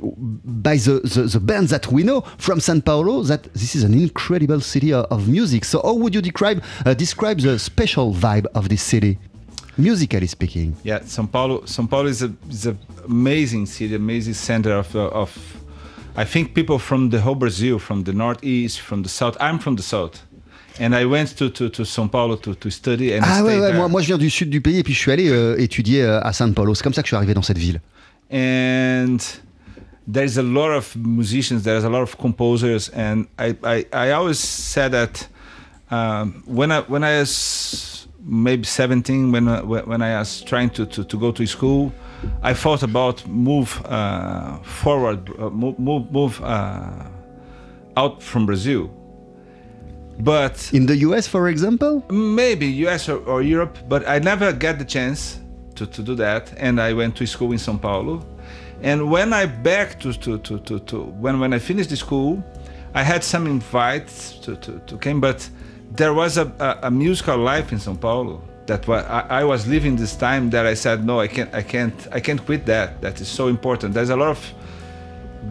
by 0.00 0.78
the, 0.78 1.02
the, 1.02 1.26
the 1.26 1.40
bands 1.40 1.70
that 1.70 1.90
we 1.90 2.04
know 2.04 2.22
from 2.38 2.60
San 2.60 2.80
Paulo 2.80 3.24
that 3.24 3.52
this 3.54 3.74
is 3.74 3.84
an 3.84 3.92
incredible 3.92 4.60
city 4.60 4.92
of 4.92 5.26
music. 5.26 5.64
So 5.64 5.80
how 5.82 5.94
would 5.94 6.14
you 6.14 6.22
describe 6.22 6.60
uh, 6.86 6.94
describe 6.94 7.40
the 7.40 7.58
special 7.58 8.14
vibe 8.14 8.46
of 8.54 8.68
this 8.68 8.82
city, 8.82 9.18
musically 9.78 10.26
speaking? 10.26 10.74
Yeah, 10.84 11.00
São 11.06 11.26
Paulo. 11.30 11.62
São 11.66 11.88
Paulo 11.88 12.08
is 12.08 12.22
a 12.22 12.30
is 12.50 12.66
an 12.66 12.78
amazing 13.06 13.66
city, 13.66 13.94
amazing 13.94 14.34
center 14.34 14.72
of 14.72 14.94
of. 14.96 15.30
I 16.16 16.24
think 16.24 16.52
people 16.52 16.78
from 16.78 17.10
the 17.10 17.20
whole 17.20 17.36
Brazil, 17.36 17.78
from 17.78 18.02
the 18.04 18.12
northeast, 18.12 18.80
from 18.80 19.02
the 19.02 19.08
south. 19.08 19.36
I'm 19.40 19.58
from 19.60 19.76
the 19.76 19.82
south, 19.82 20.20
and 20.80 20.94
I 20.94 21.04
went 21.04 21.36
to 21.38 21.48
to, 21.48 21.68
to 21.68 21.82
São 21.84 22.08
Paulo 22.10 22.36
to, 22.36 22.54
to 22.54 22.70
study 22.70 23.12
and 23.14 23.22
Ah 23.24 23.42
ouais, 23.42 23.58
ouais 23.60 23.72
moi, 23.72 23.88
moi 23.88 24.02
je 24.02 24.08
viens 24.08 24.18
du 24.18 24.28
sud 24.30 24.50
du 24.50 24.60
pays 24.60 24.78
et 24.78 24.82
puis 24.82 24.94
je 24.94 24.98
suis 24.98 25.12
allé 25.12 25.28
euh, 25.28 25.56
étudier 25.58 26.02
euh, 26.02 26.20
à 26.22 26.32
San 26.32 26.52
Paulo. 26.54 26.74
C'est 26.74 26.82
comme 26.82 26.94
ça 26.94 27.02
que 27.02 27.06
je 27.06 27.10
suis 27.10 27.16
arrivé 27.16 27.34
dans 27.34 27.42
cette 27.42 27.58
ville. 27.58 27.80
and 28.30 29.18
there's 30.06 30.36
a 30.38 30.42
lot 30.42 30.70
of 30.70 30.94
musicians 30.96 31.62
there's 31.62 31.84
a 31.84 31.88
lot 31.88 32.02
of 32.02 32.16
composers 32.18 32.90
and 32.94 33.26
i 33.38 33.54
i, 33.64 33.86
I 33.92 34.10
always 34.12 34.38
said 34.38 34.92
that 34.92 35.26
um, 35.90 36.42
when 36.46 36.70
i 36.70 36.80
when 36.80 37.02
i 37.04 37.20
was 37.20 37.97
maybe 38.20 38.64
17 38.64 39.32
when 39.32 39.48
I, 39.48 39.62
when 39.62 40.02
i 40.02 40.18
was 40.18 40.42
trying 40.42 40.70
to, 40.70 40.86
to, 40.86 41.04
to 41.04 41.18
go 41.18 41.32
to 41.32 41.46
school 41.46 41.92
i 42.42 42.52
thought 42.52 42.82
about 42.82 43.26
move 43.26 43.80
uh, 43.86 44.58
forward 44.58 45.30
uh, 45.38 45.50
move 45.50 45.78
move, 45.78 46.10
move 46.10 46.42
uh, 46.42 47.04
out 47.96 48.22
from 48.22 48.46
brazil 48.46 48.90
but 50.20 50.70
In 50.72 50.86
the 50.86 50.96
US, 50.96 51.28
for 51.28 51.48
example? 51.48 52.04
maybe 52.10 52.66
US 52.86 53.08
or, 53.08 53.18
or 53.18 53.42
Europe, 53.42 53.78
but 53.88 54.06
I 54.08 54.18
never 54.18 54.52
got 54.52 54.78
the 54.78 54.84
chance 54.84 55.38
to, 55.76 55.86
to 55.86 56.02
do 56.02 56.14
that. 56.16 56.52
And 56.56 56.80
I 56.80 56.92
went 56.92 57.16
to 57.16 57.26
school 57.26 57.52
in 57.52 57.58
São 57.58 57.80
Paulo. 57.80 58.26
And 58.82 59.10
when 59.10 59.32
I 59.32 59.46
back 59.46 60.00
to, 60.00 60.12
to, 60.12 60.38
to, 60.38 60.58
to, 60.60 60.78
to 60.80 61.02
when, 61.02 61.40
when 61.40 61.52
I 61.52 61.58
finished 61.58 61.90
the 61.90 61.96
school, 61.96 62.42
I 62.94 63.02
had 63.02 63.22
some 63.22 63.46
invites 63.46 64.38
to, 64.40 64.56
to, 64.56 64.78
to 64.86 64.98
came, 64.98 65.20
but 65.20 65.48
there 65.90 66.14
was 66.14 66.36
a, 66.38 66.52
a, 66.58 66.88
a 66.88 66.90
musical 66.90 67.38
life 67.38 67.72
in 67.72 67.78
São 67.78 67.98
Paulo 67.98 68.42
that 68.66 68.86
wa- 68.86 68.96
I, 69.08 69.40
I 69.40 69.44
was 69.44 69.66
living 69.66 69.96
this 69.96 70.14
time 70.16 70.50
that 70.50 70.66
I 70.66 70.74
said, 70.74 71.04
no, 71.04 71.20
I 71.20 71.28
can't, 71.28 71.52
I 71.54 71.62
can't, 71.62 72.08
I 72.12 72.20
can't 72.20 72.44
quit 72.44 72.66
that. 72.66 73.00
That 73.00 73.20
is 73.20 73.28
so 73.28 73.48
important. 73.48 73.94
There's 73.94 74.10
a 74.10 74.16
lot 74.16 74.28
of 74.28 74.54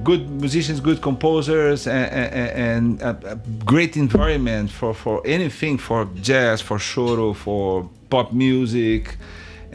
good 0.03 0.29
musicians, 0.29 0.79
good 0.79 1.01
composers, 1.01 1.87
and, 1.87 2.11
and, 2.11 3.01
and 3.01 3.01
a, 3.01 3.31
a 3.31 3.35
great 3.65 3.97
environment 3.97 4.69
for, 4.69 4.93
for 4.93 5.25
anything, 5.25 5.77
for 5.77 6.05
jazz, 6.21 6.61
for 6.61 6.77
choro, 6.77 7.35
for 7.35 7.89
pop 8.09 8.31
music. 8.31 9.17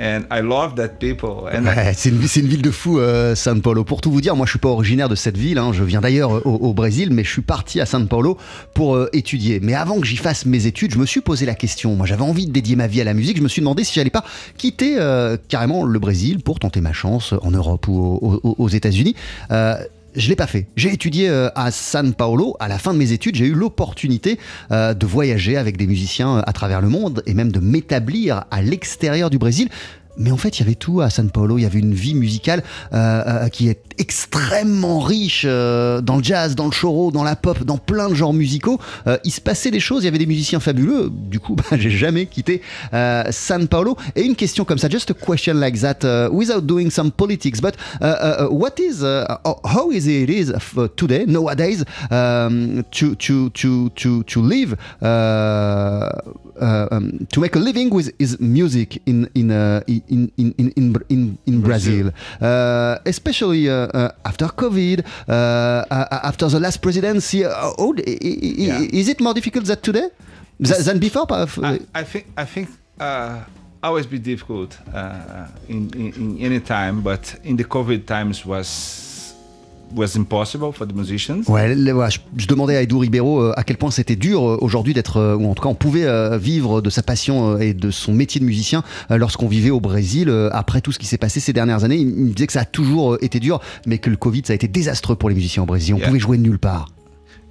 And 0.00 0.22
I 0.31 0.40
love 0.42 0.74
that 0.76 0.88
people. 0.98 1.50
C'est 1.94 2.09
une, 2.09 2.18
ville 2.46 2.62
de 2.62 2.70
fou, 2.70 2.98
euh, 2.98 3.35
San 3.35 3.61
Paulo. 3.61 3.85
Pour 3.85 4.00
tout 4.00 4.11
vous 4.11 4.20
dire, 4.20 4.35
moi 4.35 4.46
je 4.46 4.50
suis 4.52 4.59
pas 4.59 4.68
originaire 4.70 5.09
de 5.09 5.14
cette 5.14 5.37
ville, 5.37 5.59
hein. 5.59 5.72
je 5.72 5.85
viens 5.85 6.00
d'ailleurs 6.00 6.37
euh, 6.37 6.42
au, 6.44 6.72
Brésil, 6.72 7.11
mais 7.12 7.24
je 7.24 7.31
suis 7.31 7.42
parti 7.42 7.81
à 7.81 7.87
San 7.87 8.09
Paulo 8.09 8.38
pour 8.74 8.96
euh, 8.96 9.09
étudier. 9.12 9.61
Mais 9.61 9.74
avant 9.74 10.00
que 10.00 10.07
j'y 10.07 10.16
fasse 10.16 10.46
mes 10.46 10.66
études, 10.66 10.92
je 10.92 10.98
me 10.98 11.07
suis 11.07 11.20
posé 11.20 11.44
la 11.46 11.55
question. 11.55 11.94
Moi 11.94 12.07
j'avais 12.07 12.22
envie 12.22 12.46
de 12.46 12.52
dédier 12.52 12.74
ma 12.76 12.87
vie 12.87 13.00
à 13.00 13.05
la 13.05 13.14
musique, 13.14 13.37
je 13.37 13.42
me 13.42 13.48
suis 13.48 13.61
demandé 13.61 13.85
si 13.85 13.92
j'allais 13.94 14.11
pas 14.11 14.24
quitter 14.57 14.96
euh, 14.98 15.37
carrément 15.48 15.85
le 15.85 15.98
Brésil 15.98 16.40
pour 16.42 16.59
tenter 16.59 16.81
ma 16.81 16.92
chance 16.92 17.35
en 17.42 17.50
Europe 17.50 17.87
ou 17.88 17.94
au- 17.98 18.40
au- 18.42 18.55
aux 18.59 18.68
États-Unis. 18.68 19.14
Je 20.14 20.29
l'ai 20.29 20.37
pas 20.37 20.46
fait. 20.46 20.66
J'ai 20.77 20.92
étudié 20.92 21.29
euh, 21.29 21.48
à 21.55 21.70
San 21.70 22.12
Paulo. 22.12 22.55
À 22.61 22.68
la 22.68 22.79
fin 22.79 22.92
de 22.92 22.98
mes 22.98 23.12
études, 23.12 23.35
j'ai 23.35 23.46
eu 23.46 23.55
l'opportunité 23.55 24.38
euh, 24.70 24.92
de 24.92 25.07
voyager 25.07 25.57
avec 25.57 25.79
des 25.79 25.87
musiciens 25.87 26.38
euh, 26.38 26.42
à 26.46 26.53
travers 26.53 26.83
le 26.83 26.88
monde 26.88 27.22
et 27.27 27.33
même 27.33 27.51
de 27.51 27.61
m'établir 27.61 28.44
à 28.51 28.61
l'extérieur 28.61 29.31
du 29.31 29.38
Brésil. 29.38 29.70
Mais 30.16 30.31
en 30.31 30.37
fait, 30.37 30.59
il 30.59 30.61
y 30.61 30.64
avait 30.64 30.75
tout 30.75 31.01
à 31.01 31.11
San 31.11 31.31
Paulo. 31.31 31.59
Il 31.59 31.62
y 31.62 31.66
avait 31.66 31.79
une 31.79 31.94
vie 31.94 32.14
musicale 32.14 32.62
euh, 32.92 33.22
euh, 33.27 33.48
qui 33.48 33.68
est 33.68 33.81
extrêmement 33.98 35.01
riche 35.01 35.44
euh, 35.46 36.01
dans 36.01 36.16
le 36.16 36.22
jazz, 36.22 36.55
dans 36.55 36.66
le 36.66 36.70
choro, 36.72 37.11
dans 37.11 37.25
la 37.25 37.37
pop, 37.37 37.62
dans 37.64 37.79
plein 37.79 38.09
de 38.09 38.14
genres 38.14 38.33
musicaux. 38.33 38.79
Euh, 39.07 39.16
il 39.25 39.31
se 39.31 39.40
passait 39.40 39.70
des 39.70 39.81
choses. 39.81 40.03
Il 40.03 40.07
y 40.07 40.09
avait 40.09 40.18
des 40.18 40.27
musiciens 40.27 40.61
fabuleux. 40.61 41.11
Du 41.12 41.40
coup, 41.40 41.55
bah, 41.70 41.77
j'ai 41.79 41.90
jamais 41.90 42.27
quitté 42.27 42.62
euh, 42.94 43.25
San 43.31 43.68
Paulo. 43.68 43.96
Et 44.16 44.22
une 44.22 44.37
question 44.37 44.64
comme 44.64 44.79
ça, 44.79 44.88
just 44.88 45.11
a 45.11 45.14
question 45.14 45.55
like 45.55 45.79
that, 45.81 46.05
uh, 46.05 46.29
without 46.33 46.62
doing 46.62 46.90
some 46.90 47.11
politics, 47.11 47.61
but 47.61 47.75
uh, 48.01 48.05
uh, 48.05 48.48
what 48.51 48.79
is, 48.79 49.03
uh, 49.03 49.27
how 49.64 49.90
is 49.90 50.07
it 50.07 50.29
is 50.31 50.53
f- 50.55 50.90
today 50.96 51.25
nowadays 51.27 51.85
um, 52.11 52.83
to 52.90 53.14
to 53.16 53.51
to 53.51 53.88
to 53.90 54.22
to 54.25 54.42
live 54.42 54.77
uh, 55.01 55.07
uh, 55.07 56.02
to 57.33 57.40
make 57.40 57.57
a 57.57 57.59
living 57.59 57.88
with 57.90 58.12
his 58.18 58.38
music 58.40 59.01
in 59.07 59.29
in 59.35 59.51
uh, 59.51 59.81
in 59.88 60.31
in 60.38 60.53
in 60.59 60.73
in, 60.77 60.95
in, 61.09 61.38
in 61.47 61.61
Brazil, 61.61 62.07
Uh, 62.40 62.99
especially 63.07 63.68
uh, 63.68 63.88
uh, 63.88 64.11
after 64.25 64.47
COVID, 64.49 64.99
uh, 65.29 65.33
uh, 65.33 66.29
after 66.31 66.47
the 66.49 66.61
last 66.61 66.79
presidency. 66.83 67.45
Uh, 67.45 67.73
oh, 67.79 67.95
Yeah. 67.97 68.81
Is 69.01 69.09
it 69.09 69.21
more 69.21 69.35
difficult 69.35 69.64
than 69.66 69.81
today 69.81 70.09
than, 70.61 70.83
than 70.85 70.99
before? 70.99 71.27
I, 71.64 71.81
I 71.95 72.05
think 72.05 72.25
I 72.37 72.45
think 72.45 72.68
uh, 73.01 73.40
always 73.83 74.07
be 74.07 74.18
difficult 74.18 74.79
uh, 74.95 75.47
in, 75.68 75.90
in 75.95 76.12
in 76.16 76.38
any 76.47 76.61
time, 76.61 77.01
but 77.03 77.35
in 77.45 77.57
the 77.57 77.64
COVID 77.64 78.07
times 78.07 78.45
was 78.47 78.68
was 79.94 80.16
impossible 80.16 80.72
for 80.72 80.87
the 80.87 80.94
musicians. 80.94 81.42
Ouais, 81.48 81.74
je, 82.37 82.46
demandais 82.46 82.76
à 82.76 82.83
Edu 82.83 82.96
Ribeiro 82.96 83.40
euh, 83.40 83.52
à 83.57 83.64
quel 83.64 83.76
point 83.76 83.90
c'était 83.90 84.16
dur 84.16 84.46
euh, 84.46 84.59
aujourd'hui 84.61 84.94
d'être, 84.94 85.18
euh, 85.18 85.37
ou 85.37 85.50
en 85.50 85.55
tout 85.55 85.62
cas 85.62 85.68
on 85.68 85.74
pouvait 85.74 86.02
vivre 86.38 86.81
de 86.81 86.90
sa 86.90 87.02
passion 87.02 87.59
et 87.59 87.74
de 87.74 87.90
son 87.90 88.12
métier 88.12 88.40
de 88.40 88.44
musicien 88.44 88.83
lorsqu'on 89.11 89.48
vivait 89.48 89.70
au 89.70 89.81
Brésil 89.81 90.31
après 90.52 90.81
tout 90.81 90.92
ce 90.92 90.98
qui 90.98 91.07
s'est 91.07 91.18
passé 91.18 91.40
ces 91.40 91.52
dernières 91.52 91.85
années. 91.85 91.96
Il, 91.96 92.07
me 92.07 92.33
disait 92.33 92.46
que 92.46 92.52
ça 92.52 92.61
a 92.61 92.64
toujours 92.64 93.18
été 93.20 93.40
dur, 93.40 93.61
mais 93.87 93.98
que 93.98 94.11
le 94.11 94.16
Covid 94.16 94.42
ça 94.44 94.52
a 94.52 94.57
été 94.57 94.68
désastreux 94.68 95.16
pour 95.16 95.28
les 95.28 95.35
musiciens 95.35 95.62
au 95.62 95.66
Brésil. 95.66 95.94
On 95.94 95.98
Yeah. 95.98 96.09
pouvait 96.09 96.20
jouer 96.20 96.38
de 96.38 96.42
nulle 96.42 96.59
part. 96.59 96.88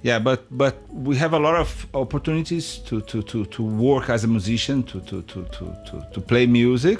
Yeah, 0.04 0.18
but 0.18 0.40
but 0.50 0.74
we 0.92 1.16
have 1.16 1.32
a 1.32 1.38
lot 1.38 1.54
of 1.54 1.86
opportunities 1.94 2.82
to 2.86 3.00
to, 3.00 3.22
to, 3.22 3.46
to 3.46 3.62
work 3.62 4.10
as 4.10 4.24
a 4.24 4.26
musician, 4.26 4.82
to, 4.82 4.98
to, 5.00 5.22
to, 5.22 5.44
to 5.52 5.96
to 6.12 6.20
play 6.20 6.46
music. 6.46 6.98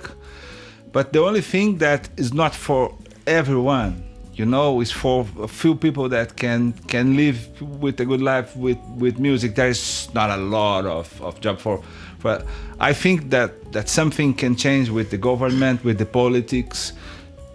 But 0.93 1.13
the 1.13 1.19
only 1.19 1.43
thing 1.43 1.79
that 1.79 2.11
is 2.17 2.33
not 2.33 2.55
for 2.55 2.95
everyone, 3.27 4.05
you 4.43 4.47
know, 4.47 4.81
it's 4.81 4.91
for 4.91 5.25
a 5.41 5.47
few 5.47 5.77
people 5.77 6.09
that 6.09 6.29
can 6.37 6.73
can 6.89 7.17
live 7.17 7.39
with 7.81 8.01
a 8.01 8.05
good 8.05 8.21
life 8.21 8.57
with 8.57 8.81
with 9.03 9.17
music. 9.21 9.55
There 9.55 9.69
is 9.69 10.09
not 10.15 10.31
a 10.31 10.37
lot 10.37 10.85
of, 10.85 11.07
of 11.23 11.41
job 11.41 11.61
for. 11.61 11.81
But 12.25 12.45
I 12.81 12.93
think 12.93 13.31
that 13.31 13.51
that 13.75 13.89
something 13.89 14.35
can 14.35 14.57
change 14.57 14.91
with 14.91 15.09
the 15.11 15.21
government, 15.31 15.85
with 15.85 15.99
the 15.99 16.07
politics 16.21 16.93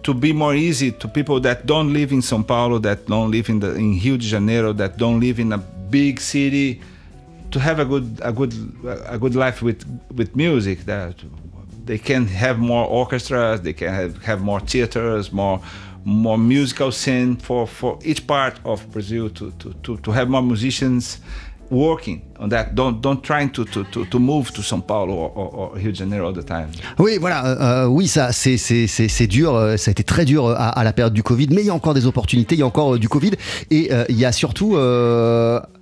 to 0.04 0.14
be 0.14 0.32
more 0.32 0.56
easy 0.56 0.90
to 1.02 1.08
people 1.10 1.42
that 1.42 1.66
don't 1.66 1.92
live 1.92 2.14
in 2.14 2.22
São 2.22 2.42
Paulo, 2.52 2.80
that 2.80 3.00
don't 3.08 3.32
live 3.32 3.50
in 3.50 3.60
the 3.60 3.76
in 3.76 4.00
Rio 4.00 4.16
de 4.16 4.28
Janeiro, 4.36 4.72
that 4.82 4.98
don't 4.98 5.20
live 5.20 5.38
in 5.42 5.52
a 5.52 5.58
big 5.98 6.22
city, 6.22 6.80
to 7.52 7.60
have 7.60 7.80
a 7.80 7.86
good 7.86 8.08
a 8.24 8.32
good 8.32 8.54
a 9.16 9.18
good 9.18 9.36
life 9.36 9.62
with 9.62 9.82
with 10.16 10.30
music. 10.38 10.86
That 10.86 11.16
they 11.84 11.98
can 11.98 12.28
have 12.28 12.58
more 12.60 12.86
orchestras, 12.86 13.60
they 13.62 13.74
can 13.74 13.94
have, 13.94 14.24
have 14.24 14.42
more 14.42 14.62
theaters, 14.62 15.34
more 15.34 15.60
more 16.08 16.38
musical 16.38 16.90
scene 16.90 17.36
for 17.36 18.00
each 18.06 18.26
part 18.26 18.56
of 18.64 18.88
Brazil 18.92 19.30
to 19.30 19.52
to 19.84 19.98
to, 19.98 20.12
have 20.12 20.30
more 20.30 20.42
musicians 20.42 21.20
working 21.70 22.22
on 22.40 22.48
that. 22.48 22.74
Don't 22.74 23.02
to 23.02 24.20
move 24.20 24.52
to 24.54 24.62
São 24.62 24.82
Paulo 24.82 25.14
or, 25.36 25.72
Rio 25.76 25.92
de 25.92 25.98
Janeiro 25.98 26.32
the 26.32 26.46
time. 26.46 26.70
Oui, 26.98 27.18
voilà, 27.20 27.46
euh, 27.46 27.58
euh, 27.60 27.88
oui, 27.88 28.08
ça, 28.08 28.32
c'est, 28.32 28.56
c'est, 28.56 29.28
dur, 29.28 29.54
euh, 29.54 29.76
ça 29.76 29.90
a 29.90 29.92
été 29.92 30.04
très 30.04 30.24
dur 30.24 30.48
à, 30.48 30.82
la 30.86 30.94
période 30.94 31.14
du 31.14 31.24
Covid, 31.24 31.50
mais 31.52 31.62
il 31.62 31.68
y 31.68 31.70
a 31.70 31.74
encore 31.74 31.94
des 31.94 32.06
opportunités, 32.06 32.56
il 32.56 32.60
y 32.60 32.64
a 32.64 32.68
encore 32.68 32.98
du 32.98 33.10
Covid, 33.10 33.32
et 33.70 33.92
il 34.08 34.18
y 34.18 34.24
a 34.24 34.32
surtout, 34.32 34.78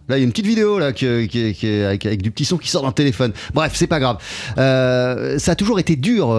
là, 0.09 0.17
il 0.17 0.19
y 0.19 0.23
a 0.23 0.25
une 0.25 0.31
petite 0.31 0.45
vidéo 0.45 0.79
là, 0.79 0.93
qui, 0.93 1.05
avec, 1.07 2.21
du 2.21 2.31
petit 2.31 2.45
son 2.45 2.57
qui 2.57 2.69
sort 2.69 2.83
d'un 2.83 2.91
téléphone. 2.91 3.33
Bref, 3.53 3.73
c'est 3.75 3.87
pas 3.87 3.99
grave. 3.99 4.17
Euh, 4.57 5.39
ça 5.39 5.51
a 5.51 5.55
toujours 5.55 5.79
été 5.79 5.95
dur 5.95 6.33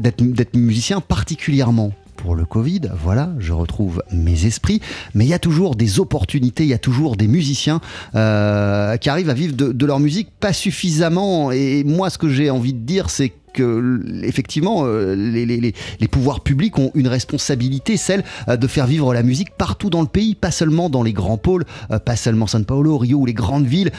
d'être 0.00 0.56
musicien, 0.56 1.00
particulièrement 1.00 1.92
pour 2.18 2.34
le 2.34 2.44
Covid, 2.44 2.80
voilà, 3.00 3.30
je 3.38 3.52
retrouve 3.52 4.02
mes 4.12 4.44
esprits, 4.44 4.80
mais 5.14 5.24
il 5.24 5.28
y 5.28 5.34
a 5.34 5.38
toujours 5.38 5.76
des 5.76 6.00
opportunités, 6.00 6.64
il 6.64 6.68
y 6.68 6.74
a 6.74 6.78
toujours 6.78 7.16
des 7.16 7.28
musiciens 7.28 7.80
euh, 8.16 8.96
qui 8.96 9.08
arrivent 9.08 9.30
à 9.30 9.34
vivre 9.34 9.54
de, 9.54 9.72
de 9.72 9.86
leur 9.86 10.00
musique 10.00 10.28
pas 10.40 10.52
suffisamment. 10.52 11.52
Et 11.52 11.84
moi, 11.84 12.10
ce 12.10 12.18
que 12.18 12.28
j'ai 12.28 12.50
envie 12.50 12.74
de 12.74 12.80
dire, 12.80 13.08
c'est 13.08 13.32
que 13.52 14.00
effectivement, 14.22 14.84
euh, 14.84 15.14
les, 15.14 16.08
pouvoirs 16.08 16.40
publics 16.40 16.78
ont 16.78 16.90
une 16.94 17.08
responsabilité, 17.08 17.96
celle 17.96 18.24
euh, 18.48 18.56
de 18.56 18.66
faire 18.66 18.86
vivre 18.86 19.12
la 19.14 19.22
musique 19.22 19.50
partout 19.56 19.90
dans 19.90 20.00
le 20.00 20.06
pays, 20.06 20.34
pas 20.34 20.50
seulement 20.50 20.88
dans 20.88 21.02
les 21.02 21.12
grands 21.12 21.36
pôles, 21.36 21.64
euh, 21.90 21.98
pas 21.98 22.16
seulement 22.16 22.46
São 22.46 22.64
Paulo, 22.64 22.98
Rio 22.98 23.18
ou 23.18 23.26
les 23.26 23.34
grandes 23.34 23.66
villes. 23.66 23.90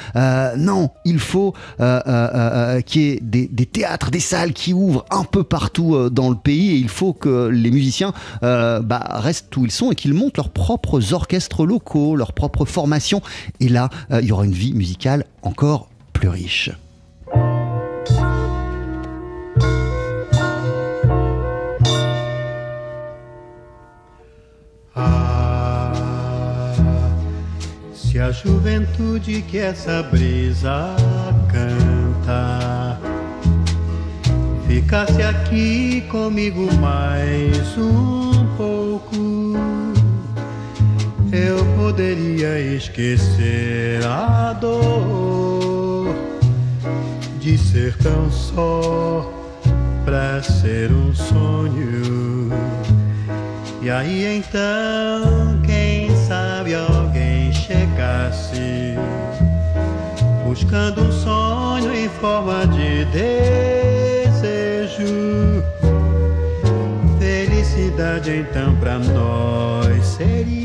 Non, 0.57 0.89
il 1.05 1.19
faut 1.19 1.53
qu'il 1.79 3.01
y 3.01 3.09
ait 3.09 3.19
des, 3.21 3.65
théâtres, 3.65 4.11
des 4.11 4.19
salles 4.19 4.53
qui 4.53 4.73
ouvrent 4.73 5.05
un 5.11 5.23
peu 5.23 5.43
partout 5.43 6.09
dans 6.09 6.29
le 6.29 6.35
pays, 6.35 6.71
et 6.71 6.75
il 6.75 6.89
faut 6.89 7.13
que 7.13 7.47
les 7.47 7.71
musiciens 7.71 8.13
bah, 8.41 9.03
restent 9.09 9.55
où 9.57 9.65
ils 9.65 9.71
sont 9.71 9.91
et 9.91 9.95
qu'ils 9.95 10.13
montent 10.13 10.37
leurs 10.37 10.49
propres 10.49 11.13
orchestres 11.13 11.65
locaux, 11.65 12.15
leurs 12.15 12.33
propres 12.33 12.65
formations. 12.65 13.21
Et 13.59 13.69
là, 13.69 13.89
il 14.11 14.25
y 14.25 14.31
aura 14.31 14.45
une 14.45 14.51
vie 14.51 14.73
musicale 14.73 15.25
encore 15.41 15.89
plus 16.13 16.29
riche. 16.29 16.71
Se 28.09 28.17
a 28.17 28.31
juventude 28.31 29.43
que 29.43 29.59
essa 29.59 30.01
brisa 30.01 30.95
canta 31.47 32.99
ficasse 34.67 35.21
aqui 35.21 36.01
comigo 36.09 36.73
mais 36.81 37.77
um 37.77 38.47
pouco, 38.57 39.53
eu 41.31 41.63
poderia 41.77 42.59
esquecer 42.75 44.03
a 44.03 44.53
dor 44.53 46.15
de 47.39 47.59
ser 47.59 47.95
tão 47.97 48.31
só 48.31 49.31
pra 50.03 50.41
ser 50.41 50.91
um 50.91 51.13
sonho. 51.13 52.49
E 53.83 53.89
aí 53.91 54.37
então, 54.37 55.61
quem 55.63 56.09
sabe 56.25 56.73
alguém 56.73 57.28
chegasse 58.09 58.95
buscando 60.43 61.01
um 61.01 61.11
sonho 61.11 61.93
em 61.93 62.09
forma 62.09 62.65
de 62.67 63.05
desejo. 63.05 64.33
Felicidade 67.19 68.31
então 68.31 68.75
pra 68.77 68.97
nós 68.97 70.05
seria. 70.05 70.58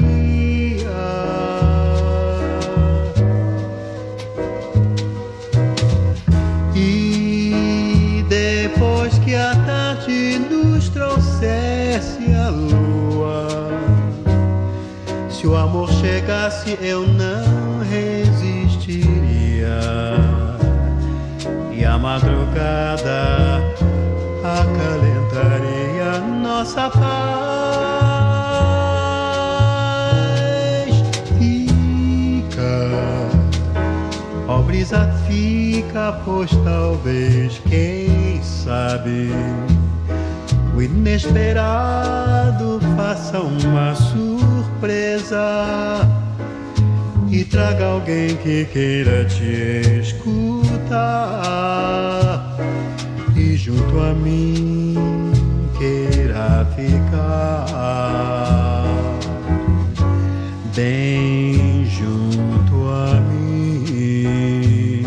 Chegasse, 16.55 16.79
eu 16.81 17.07
não 17.07 17.81
resistiria. 17.81 19.05
E 21.73 21.85
a 21.85 21.99
madrugada 21.99 23.61
acalentaria 24.45 26.21
nossa 26.43 26.88
paz. 26.90 27.05
Fica, 31.38 32.90
ó 34.47 34.62
brisa, 34.62 35.12
fica, 35.27 36.21
pois 36.25 36.51
talvez, 36.64 37.61
quem 37.69 38.40
sabe, 38.43 39.31
o 40.77 40.83
inesperado 40.83 42.81
faça 42.97 43.40
uma 43.40 43.95
surpresa 43.95 45.45
e 47.35 47.44
traga 47.44 47.87
alguém 47.87 48.37
que 48.37 48.64
queira 48.66 49.25
te 49.25 49.99
escutar. 49.99 50.97
E 53.35 53.57
junto 53.57 53.99
a 53.99 54.14
mim 54.14 55.33
queira 55.77 56.64
ficar. 56.77 58.05
Bem 60.77 61.85
junto 61.87 62.88
a 62.88 63.20
mim 63.20 65.05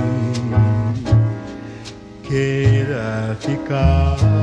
queira 2.24 3.38
ficar 3.40 4.37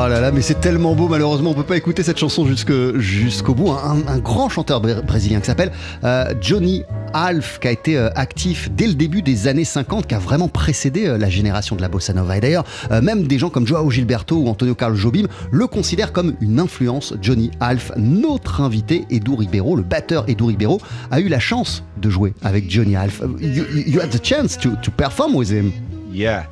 Oh 0.00 0.06
là 0.06 0.20
là, 0.20 0.30
mais 0.30 0.42
c'est 0.42 0.60
tellement 0.60 0.94
beau, 0.94 1.08
malheureusement, 1.08 1.50
on 1.50 1.54
peut 1.54 1.64
pas 1.64 1.76
écouter 1.76 2.04
cette 2.04 2.18
chanson 2.18 2.46
jusqu'au 2.46 3.54
bout. 3.54 3.72
Un, 3.72 4.06
un 4.06 4.18
grand 4.18 4.48
chanteur 4.48 4.80
br- 4.80 5.04
brésilien 5.04 5.40
qui 5.40 5.46
s'appelle 5.46 5.72
euh, 6.04 6.32
Johnny 6.40 6.84
Alf, 7.14 7.58
qui 7.60 7.66
a 7.66 7.72
été 7.72 7.96
euh, 7.98 8.08
actif 8.14 8.70
dès 8.70 8.86
le 8.86 8.94
début 8.94 9.22
des 9.22 9.48
années 9.48 9.64
50, 9.64 10.06
qui 10.06 10.14
a 10.14 10.20
vraiment 10.20 10.46
précédé 10.46 11.06
euh, 11.08 11.18
la 11.18 11.28
génération 11.28 11.74
de 11.74 11.80
la 11.82 11.88
bossa 11.88 12.12
nova. 12.12 12.36
Et 12.36 12.40
d'ailleurs, 12.40 12.64
même 13.02 13.26
des 13.26 13.38
gens 13.40 13.50
comme 13.50 13.66
Joao 13.66 13.90
Gilberto 13.90 14.36
ou 14.36 14.48
Antonio 14.48 14.76
Carlos 14.76 14.94
Jobim 14.94 15.26
le 15.50 15.66
considèrent 15.66 16.12
comme 16.12 16.34
une 16.40 16.60
influence. 16.60 17.14
Johnny 17.20 17.50
Alf, 17.58 17.90
notre 17.96 18.60
invité, 18.60 19.04
Edu 19.10 19.32
Ribeiro, 19.34 19.74
le 19.74 19.82
batteur 19.82 20.26
Edu 20.28 20.44
Ribeiro, 20.44 20.80
a 21.10 21.18
eu 21.18 21.26
la 21.28 21.40
chance 21.40 21.82
de 22.00 22.08
jouer 22.08 22.34
avec 22.44 22.70
Johnny 22.70 22.94
Alf. 22.94 23.20
You, 23.40 23.64
you- 23.74 23.82
you 23.94 24.00
had 24.00 24.10
the 24.10 24.24
chance 24.24 24.56
to, 24.58 24.70
to 24.80 24.92
perform 24.92 25.34
with 25.34 25.50
him. 25.50 25.72
Yeah. 26.12 26.44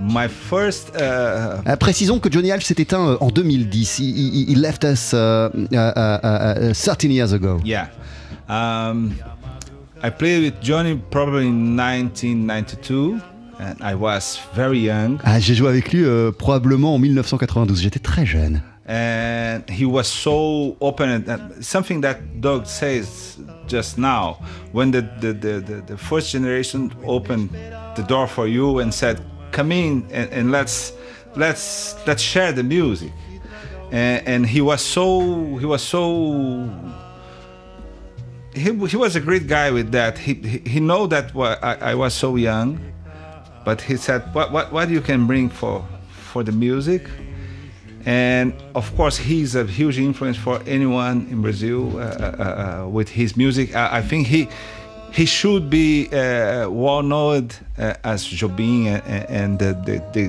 My 0.00 0.28
first. 0.28 0.92
Uh, 0.96 1.76
précisons 1.78 2.18
que 2.20 2.30
Johnny 2.32 2.50
Alf 2.50 2.64
s'est 2.64 2.74
éteint 2.78 3.06
euh, 3.10 3.16
en 3.20 3.28
2010. 3.28 3.98
He, 3.98 4.48
he- 4.48 4.54
left 4.54 4.82
us 4.84 5.12
uh, 5.12 5.50
uh, 5.72 5.76
uh, 5.76 6.70
uh, 6.70 6.74
13 6.74 7.10
years 7.12 7.32
ago. 7.34 7.60
yeah. 7.64 7.88
Um, 8.48 9.12
I 10.02 10.10
played 10.10 10.42
with 10.42 10.60
Johnny 10.62 10.96
probably 11.10 11.46
in 11.48 11.76
1992, 11.76 13.20
and 13.60 13.76
I 13.82 13.94
was 13.94 14.38
very 14.54 14.78
young. 14.80 15.18
Ah, 15.24 15.38
J'ai 15.38 15.54
joué 15.54 15.68
avec 15.68 15.92
lui 15.92 16.02
euh, 16.04 16.32
probablement 16.32 16.94
en 16.94 16.98
1992. 16.98 17.82
J'étais 17.82 17.98
très 18.00 18.24
jeune. 18.26 18.62
and 18.88 19.62
he 19.70 19.84
was 19.84 20.02
so 20.08 20.76
open 20.80 21.08
and, 21.08 21.22
and 21.28 21.62
something 21.62 22.00
that 22.00 22.16
Doug 22.40 22.64
says 22.66 23.36
just 23.68 23.96
now 23.98 24.38
when 24.72 24.90
the 24.90 25.02
the, 25.20 25.32
the, 25.32 25.60
the 25.60 25.82
the 25.86 25.96
first 25.96 26.32
generation 26.32 26.90
opened 27.06 27.50
the 27.94 28.02
door 28.02 28.26
for 28.26 28.48
you 28.48 28.80
and 28.80 28.90
said 28.92 29.20
come 29.52 29.72
in 29.72 30.06
and, 30.10 30.30
and 30.30 30.50
let's 30.50 30.92
let's 31.36 31.94
let's 32.06 32.22
share 32.22 32.52
the 32.52 32.62
music. 32.62 33.12
And, 33.92 34.26
and 34.26 34.46
he 34.46 34.60
was 34.60 34.80
so 34.80 35.56
he 35.56 35.66
was 35.66 35.82
so 35.82 36.68
he, 38.54 38.72
he 38.86 38.96
was 38.96 39.16
a 39.16 39.20
great 39.20 39.46
guy 39.46 39.70
with 39.70 39.92
that. 39.92 40.18
He 40.18 40.34
he, 40.34 40.58
he 40.58 40.80
know 40.80 41.06
that 41.06 41.34
I, 41.36 41.92
I 41.92 41.94
was 41.94 42.14
so 42.14 42.36
young 42.36 42.90
but 43.64 43.80
he 43.82 43.96
said 43.96 44.22
what, 44.34 44.52
what 44.52 44.72
what 44.72 44.88
you 44.88 45.00
can 45.00 45.26
bring 45.26 45.48
for 45.48 45.86
for 46.10 46.42
the 46.42 46.52
music? 46.52 47.08
And 48.06 48.54
of 48.74 48.94
course 48.96 49.18
he's 49.18 49.54
a 49.54 49.64
huge 49.64 49.98
influence 49.98 50.38
for 50.38 50.62
anyone 50.66 51.28
in 51.30 51.42
Brazil 51.42 51.98
uh, 51.98 52.00
uh, 52.00 52.84
uh, 52.84 52.88
with 52.88 53.10
his 53.10 53.36
music. 53.36 53.76
I, 53.76 53.98
I 53.98 54.02
think 54.02 54.26
he 54.26 54.48
he 55.12 55.26
should 55.26 55.68
be 55.68 56.08
uh, 56.12 56.68
well 56.70 57.02
known 57.02 57.48
uh, 57.78 57.94
as 58.04 58.24
Jobim 58.24 58.86
and, 58.86 59.26
and 59.28 59.58
the, 59.58 59.74
the, 60.12 60.28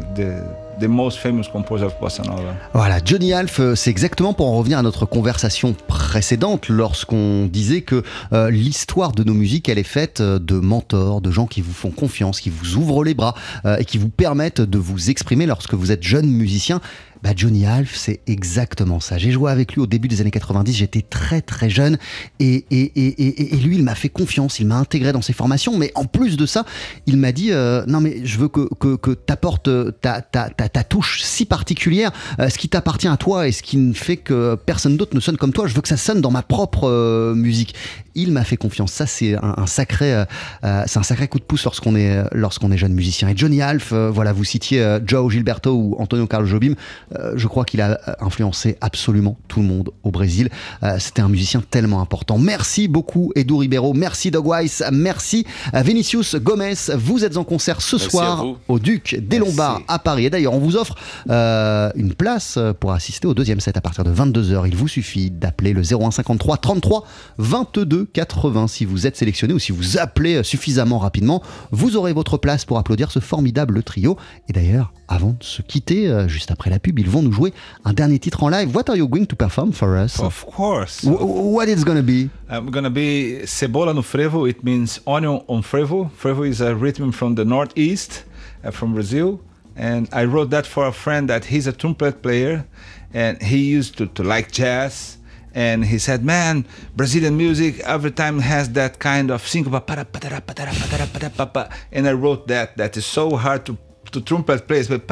the, 0.80 0.88
most 0.88 1.20
famous 1.20 1.48
composer 1.48 1.86
of 1.86 1.94
bossa 2.00 2.24
nova. 2.24 2.56
Voilà, 2.74 3.00
Johnny 3.04 3.34
Alf, 3.34 3.60
euh, 3.60 3.76
c'est 3.76 3.92
exactement 3.92 4.34
pour 4.34 4.48
en 4.48 4.58
revenir 4.58 4.80
à 4.80 4.82
notre 4.82 5.06
conversation 5.06 5.76
précédente 5.88 6.70
lorsqu'on 6.70 7.46
disait 7.46 7.82
que 7.82 8.04
euh, 8.34 8.50
l'histoire 8.50 9.12
de 9.12 9.24
nos 9.24 9.34
musiques, 9.34 9.70
elle 9.70 9.78
est 9.78 9.84
faite 9.84 10.22
euh, 10.22 10.40
de 10.40 10.56
mentors, 10.56 11.22
de 11.22 11.30
gens 11.30 11.46
qui 11.46 11.62
vous 11.62 11.74
font 11.74 11.92
confiance, 11.92 12.42
qui 12.42 12.50
vous 12.50 12.76
ouvrent 12.76 13.04
les 13.04 13.14
bras 13.14 13.36
et 13.80 13.86
qui 13.86 13.98
vous 13.98 14.10
permettent 14.10 14.62
de 14.62 14.78
vous 14.78 15.10
exprimer 15.10 15.46
lorsque 15.46 15.74
vous 15.74 15.92
êtes 15.92 16.04
jeune 16.04 16.28
musicien. 16.28 16.82
Bah 17.24 17.32
Johnny 17.36 17.66
Alf, 17.66 17.96
c'est 17.96 18.22
exactement 18.28 19.00
ça. 19.00 19.18
J'ai 19.18 19.32
joué 19.32 19.52
avec 19.52 19.74
lui 19.74 19.82
au 19.82 19.88
début 19.88 20.08
des 20.08 20.22
années 20.22 20.32
90, 20.32 20.74
j'étais 20.74 21.02
très 21.02 21.42
très 21.42 21.70
jeune 21.70 21.98
et, 22.40 22.66
et, 22.72 22.82
et, 22.82 23.54
et, 23.54 23.58
lui, 23.58 23.76
il 23.76 23.84
m'a 23.84 23.96
fait 23.96 24.10
confiance, 24.10 24.60
il 24.60 24.68
m'a 24.68 24.78
intégré 24.78 25.12
dans 25.12 25.22
ses 25.22 25.34
formations, 25.34 25.78
mais 25.78 25.92
en 25.96 26.06
plus 26.06 26.38
de 26.38 26.46
ça, 26.46 26.66
il 27.06 27.18
m'a 27.18 27.32
dit 27.32 27.52
euh, 27.52 27.84
non 27.88 28.02
mais 28.02 28.26
je 28.26 28.38
veux 28.40 28.48
que, 28.48 28.68
que, 28.76 28.96
que 28.96 29.12
tu 29.12 29.34
apportes 29.34 29.70
ta, 30.02 30.22
ta, 30.22 30.50
ta, 30.50 30.70
ta 30.70 30.84
touche 30.84 31.22
si 31.22 31.46
particulière, 31.46 32.12
euh, 32.40 32.50
ce 32.50 32.58
qui 32.58 32.70
t'appartient 32.70 33.08
à 33.08 33.18
toi 33.18 33.48
et 33.48 33.52
ce 33.52 33.62
qui 33.64 33.78
ne 33.78 33.94
fait 33.94 34.18
que 34.18 34.56
personne 34.56 34.98
d'autre 34.98 35.16
ne 35.16 35.20
sonne 35.20 35.38
comme 35.38 35.54
toi, 35.54 35.68
je 35.68 35.76
veux 35.76 35.82
que 35.82 35.88
ça 35.88 35.98
sonne 35.98 36.22
dans 36.22 36.32
ma 36.32 36.44
propre 36.44 36.90
euh, 36.90 37.36
musique. 37.36 37.76
Il 38.14 38.34
m'a 38.34 38.44
fait 38.44 38.58
confiance, 38.58 38.92
ça 38.92 39.06
c'est 39.06 39.36
un, 39.42 39.66
sacré, 39.68 40.14
euh, 40.14 40.26
euh, 40.66 40.84
c'est 40.86 41.00
un 41.00 41.04
sacré 41.04 41.28
coup 41.30 41.40
de 41.40 41.46
pouce 41.46 41.64
lorsqu'on 41.64 41.96
est, 41.96 42.22
lorsqu'on 42.34 42.72
est 42.72 42.78
jeune 42.78 42.94
musicien. 42.94 43.30
Et 43.30 43.38
Johnny 43.38 43.62
Alf, 43.62 43.92
euh, 43.92 44.10
voilà, 44.10 44.34
vous 44.34 44.44
citiez 44.44 44.82
euh, 44.82 45.00
Joao 45.06 45.30
Gilberto 45.30 45.74
ou 45.74 45.96
Antonio 46.00 46.28
Carlos 46.28 46.48
Jobim, 46.48 46.74
euh, 47.11 47.11
je 47.36 47.48
crois 47.48 47.66
qu'il 47.66 47.82
a 47.82 48.00
euh, 48.08 48.14
influencé 48.20 48.78
absolument 48.82 49.38
tout 49.48 49.60
le 49.62 49.66
monde 49.66 49.92
au 50.04 50.12
Brésil. 50.12 50.50
Euh, 50.84 50.98
C'était 51.00 51.22
un 51.22 51.30
musicien 51.30 51.62
tellement 51.70 52.02
important. 52.02 52.38
Merci 52.38 52.88
beaucoup 52.88 53.32
Edu 53.36 53.54
Ribeiro, 53.54 53.94
merci 53.94 54.32
Doug 54.32 54.48
Weiss, 54.48 54.84
merci 54.92 55.46
Vinicius 55.74 56.36
Gomez. 56.36 56.74
Vous 56.96 57.26
êtes 57.26 57.38
en 57.38 57.44
concert 57.44 57.82
ce 57.82 57.96
Merci 57.96 58.10
soir 58.10 58.46
au 58.68 58.80
Duc 58.80 59.16
des 59.20 59.40
Merci. 59.40 59.52
Lombards 59.52 59.82
à 59.88 60.00
Paris. 60.00 60.26
Et 60.26 60.30
d'ailleurs, 60.30 60.54
on 60.54 60.60
vous 60.60 60.78
offre 60.78 60.96
euh, 61.30 61.92
une 61.96 62.14
place 62.14 62.58
pour 62.80 62.92
assister 62.92 63.28
au 63.28 63.34
deuxième 63.34 63.60
set 63.60 63.78
à 63.78 63.82
partir 63.82 64.04
de 64.04 64.12
22h. 64.12 64.68
Il 64.68 64.76
vous 64.76 64.88
suffit 64.88 65.32
d'appeler 65.32 65.74
le 65.74 65.84
0153 65.84 66.58
33 66.58 67.06
22 67.38 68.06
80 68.06 68.68
si 68.68 68.86
vous 68.86 69.08
êtes 69.08 69.18
sélectionné 69.18 69.54
ou 69.54 69.60
si 69.60 69.72
vous 69.72 69.98
appelez 69.98 70.44
suffisamment 70.44 71.00
rapidement. 71.00 71.42
Vous 71.72 71.96
aurez 71.96 72.14
votre 72.14 72.38
place 72.38 72.66
pour 72.66 72.78
applaudir 72.78 73.12
ce 73.12 73.20
formidable 73.20 73.84
trio. 73.84 74.18
Et 74.50 74.54
d'ailleurs, 74.54 74.94
avant 75.08 75.36
de 75.38 75.44
se 75.44 75.62
quitter, 75.62 76.08
euh, 76.08 76.28
juste 76.28 76.52
après 76.52 76.70
la 76.70 76.80
pub, 76.80 76.98
ils 77.02 77.10
vont 77.10 77.22
nous 77.24 77.34
jouer 77.34 77.52
un 77.84 77.94
dernier 77.94 78.20
titre 78.20 78.44
en 78.44 78.50
live. 78.50 78.70
What 78.76 78.90
are 78.90 78.98
you 78.98 79.08
going 79.08 79.26
to 79.28 79.36
perform 79.36 79.72
for 79.74 79.90
us? 79.98 80.20
Of 80.20 80.46
course. 80.46 81.02
Wh- 81.04 81.54
What 81.56 81.68
it's 81.68 81.84
gonna 81.84 82.02
be? 82.16 82.30
I'm 82.50 82.70
gonna 82.72 82.90
be 82.90 83.42
cebola 83.46 83.94
no 83.94 84.02
frevo. 84.02 84.48
It 84.50 84.64
means 84.64 85.00
onion 85.06 85.42
on 85.48 85.62
frevo. 85.64 86.10
Frevo 86.22 86.44
is 86.48 86.62
a 86.62 86.74
rhythm 86.76 87.12
from 87.12 87.36
the 87.36 87.46
northeast, 87.46 88.24
uh, 88.64 88.72
from 88.72 88.94
Brazil, 88.94 89.40
and 89.76 90.08
I 90.14 90.24
wrote 90.26 90.50
that 90.52 90.66
for 90.66 90.84
a 90.88 90.92
friend 90.94 91.28
that 91.30 91.46
he's 91.46 91.68
a 91.68 91.74
trumpet 91.74 92.22
player, 92.22 92.66
and 93.14 93.42
he 93.42 93.58
used 93.78 93.98
to, 93.98 94.06
to 94.16 94.24
like 94.24 94.52
jazz. 94.52 95.18
And 95.54 95.84
he 95.84 95.98
said, 96.00 96.24
"Man, 96.24 96.64
Brazilian 96.96 97.36
music 97.36 97.74
every 97.96 98.12
time 98.12 98.40
has 98.40 98.70
that 98.80 99.00
kind 99.00 99.30
of 99.32 99.46
syncope." 99.46 99.86
para, 99.86 100.06
patara, 100.06 100.40
patara, 100.42 100.72
patara, 100.72 101.06
patara, 101.14 101.30
papa." 101.36 101.70
And 101.92 102.08
I 102.08 102.14
wrote 102.14 102.48
that. 102.48 102.78
That 102.78 102.96
is 102.96 103.06
so 103.06 103.36
hard 103.36 103.66
to 103.66 103.74
to 104.12 104.22
trumpet 104.22 104.60
play, 104.68 104.84
but 104.84 105.10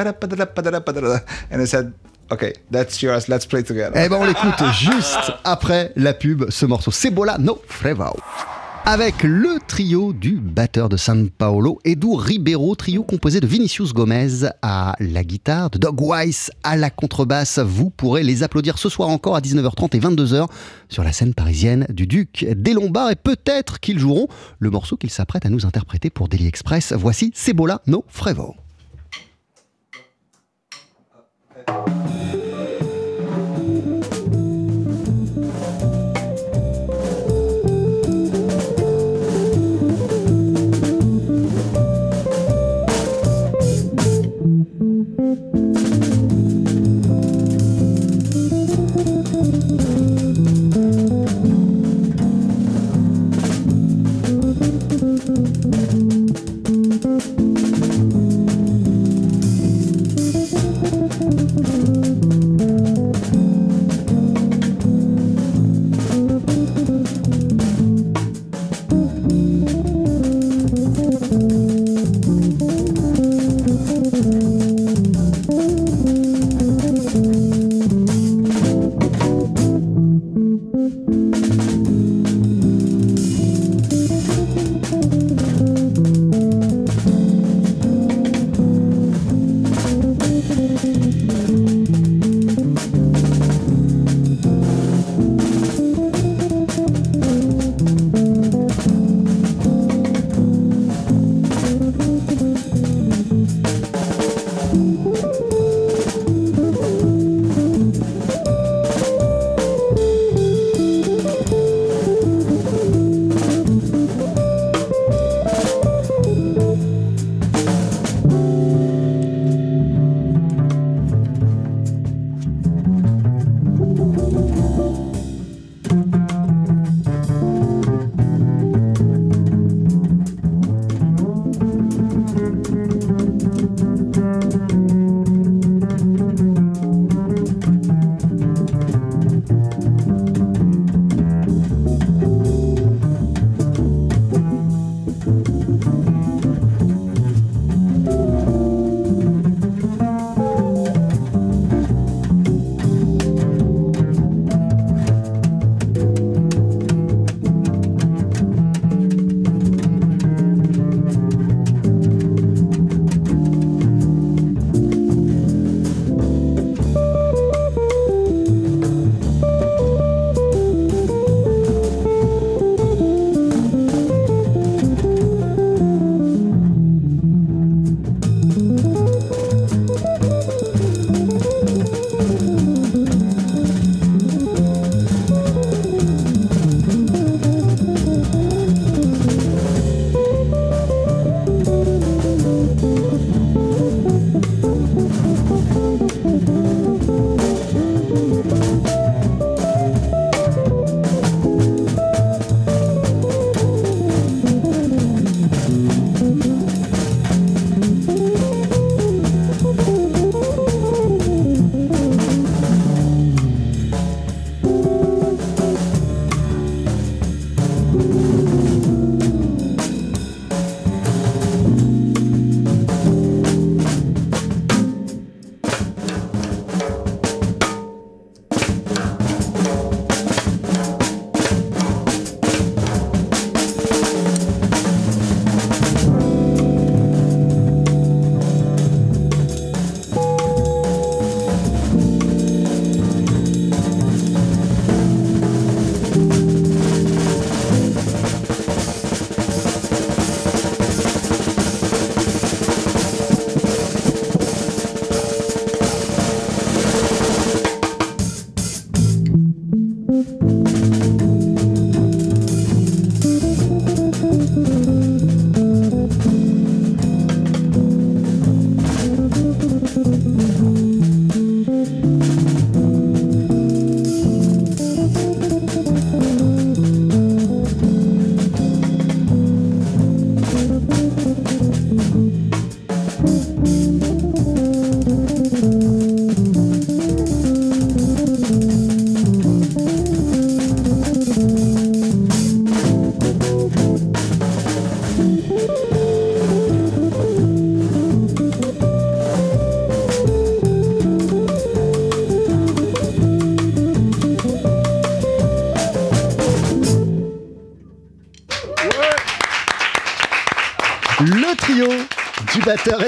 and 1.51 1.61
I 1.61 1.65
said, 1.65 1.93
"Okay, 2.31 2.53
that's 2.71 3.01
yours. 3.01 3.27
Let's 3.27 3.45
play 3.45 3.63
together." 3.63 3.93
Eh 3.95 4.09
ben 4.09 4.17
on 4.19 4.25
l'écoute 4.25 4.63
juste 4.73 5.33
après 5.43 5.91
la 5.95 6.13
pub, 6.13 6.49
ce 6.49 6.65
morceau 6.65 6.91
Cebola 6.91 7.37
no 7.37 7.61
Frevo. 7.67 8.15
Avec 8.85 9.21
le 9.21 9.59
trio 9.67 10.13
du 10.13 10.37
batteur 10.37 10.89
de 10.89 10.97
San 10.97 11.29
Paolo, 11.29 11.79
Edu 11.85 12.15
Ribeiro, 12.15 12.73
trio 12.73 13.03
composé 13.03 13.39
de 13.39 13.45
Vinicius 13.45 13.93
Gomez 13.93 14.49
à 14.63 14.95
la 14.99 15.23
guitare, 15.23 15.69
de 15.69 15.77
Doug 15.77 16.01
Weiss 16.01 16.49
à 16.63 16.75
la 16.75 16.89
contrebasse. 16.89 17.59
Vous 17.59 17.91
pourrez 17.91 18.23
les 18.23 18.41
applaudir 18.41 18.79
ce 18.79 18.89
soir 18.89 19.09
encore 19.09 19.35
à 19.35 19.41
19h30 19.41 19.95
et 19.95 19.99
22h 19.99 20.47
sur 20.87 21.03
la 21.03 21.11
scène 21.11 21.35
parisienne 21.35 21.85
du 21.89 22.07
Duc 22.07 22.47
des 22.49 22.73
Lombards 22.73 23.11
et 23.11 23.15
peut-être 23.15 23.79
qu'ils 23.79 23.99
joueront 23.99 24.27
le 24.57 24.71
morceau 24.71 24.97
qu'ils 24.97 25.11
s'apprêtent 25.11 25.45
à 25.45 25.49
nous 25.49 25.67
interpréter 25.67 26.09
pour 26.09 26.27
Daily 26.27 26.47
Express. 26.47 26.93
Voici 26.97 27.31
Cebola 27.35 27.81
no 27.85 28.03
Frevo. 28.07 28.55
Thank 45.19 45.58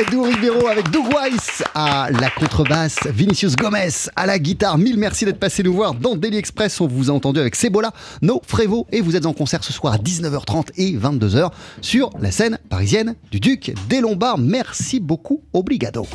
Avec 0.01 0.89
Doug 0.89 1.05
Weiss 1.13 1.61
à 1.75 2.09
la 2.09 2.31
contrebasse, 2.31 2.97
Vinicius 3.13 3.55
Gomez 3.55 3.89
à 4.15 4.25
la 4.25 4.39
guitare. 4.39 4.79
Mille 4.79 4.97
merci 4.97 5.25
d'être 5.25 5.39
passé 5.39 5.61
nous 5.61 5.73
voir 5.73 5.93
dans 5.93 6.15
Daily 6.15 6.37
Express. 6.37 6.81
On 6.81 6.87
vous 6.87 7.11
a 7.11 7.13
entendu 7.13 7.39
avec 7.39 7.55
Cebola, 7.55 7.91
No 8.23 8.41
Frévo 8.47 8.87
et 8.91 9.01
vous 9.01 9.15
êtes 9.15 9.27
en 9.27 9.33
concert 9.33 9.63
ce 9.63 9.71
soir 9.71 9.93
à 9.93 9.97
19h30 9.97 10.69
et 10.77 10.97
22h 10.97 11.51
sur 11.81 12.09
la 12.19 12.31
scène 12.31 12.57
parisienne 12.69 13.15
du 13.29 13.39
Duc 13.39 13.73
des 13.89 14.01
Lombards. 14.01 14.39
Merci 14.39 14.99
beaucoup, 14.99 15.43
obrigado. 15.53 16.07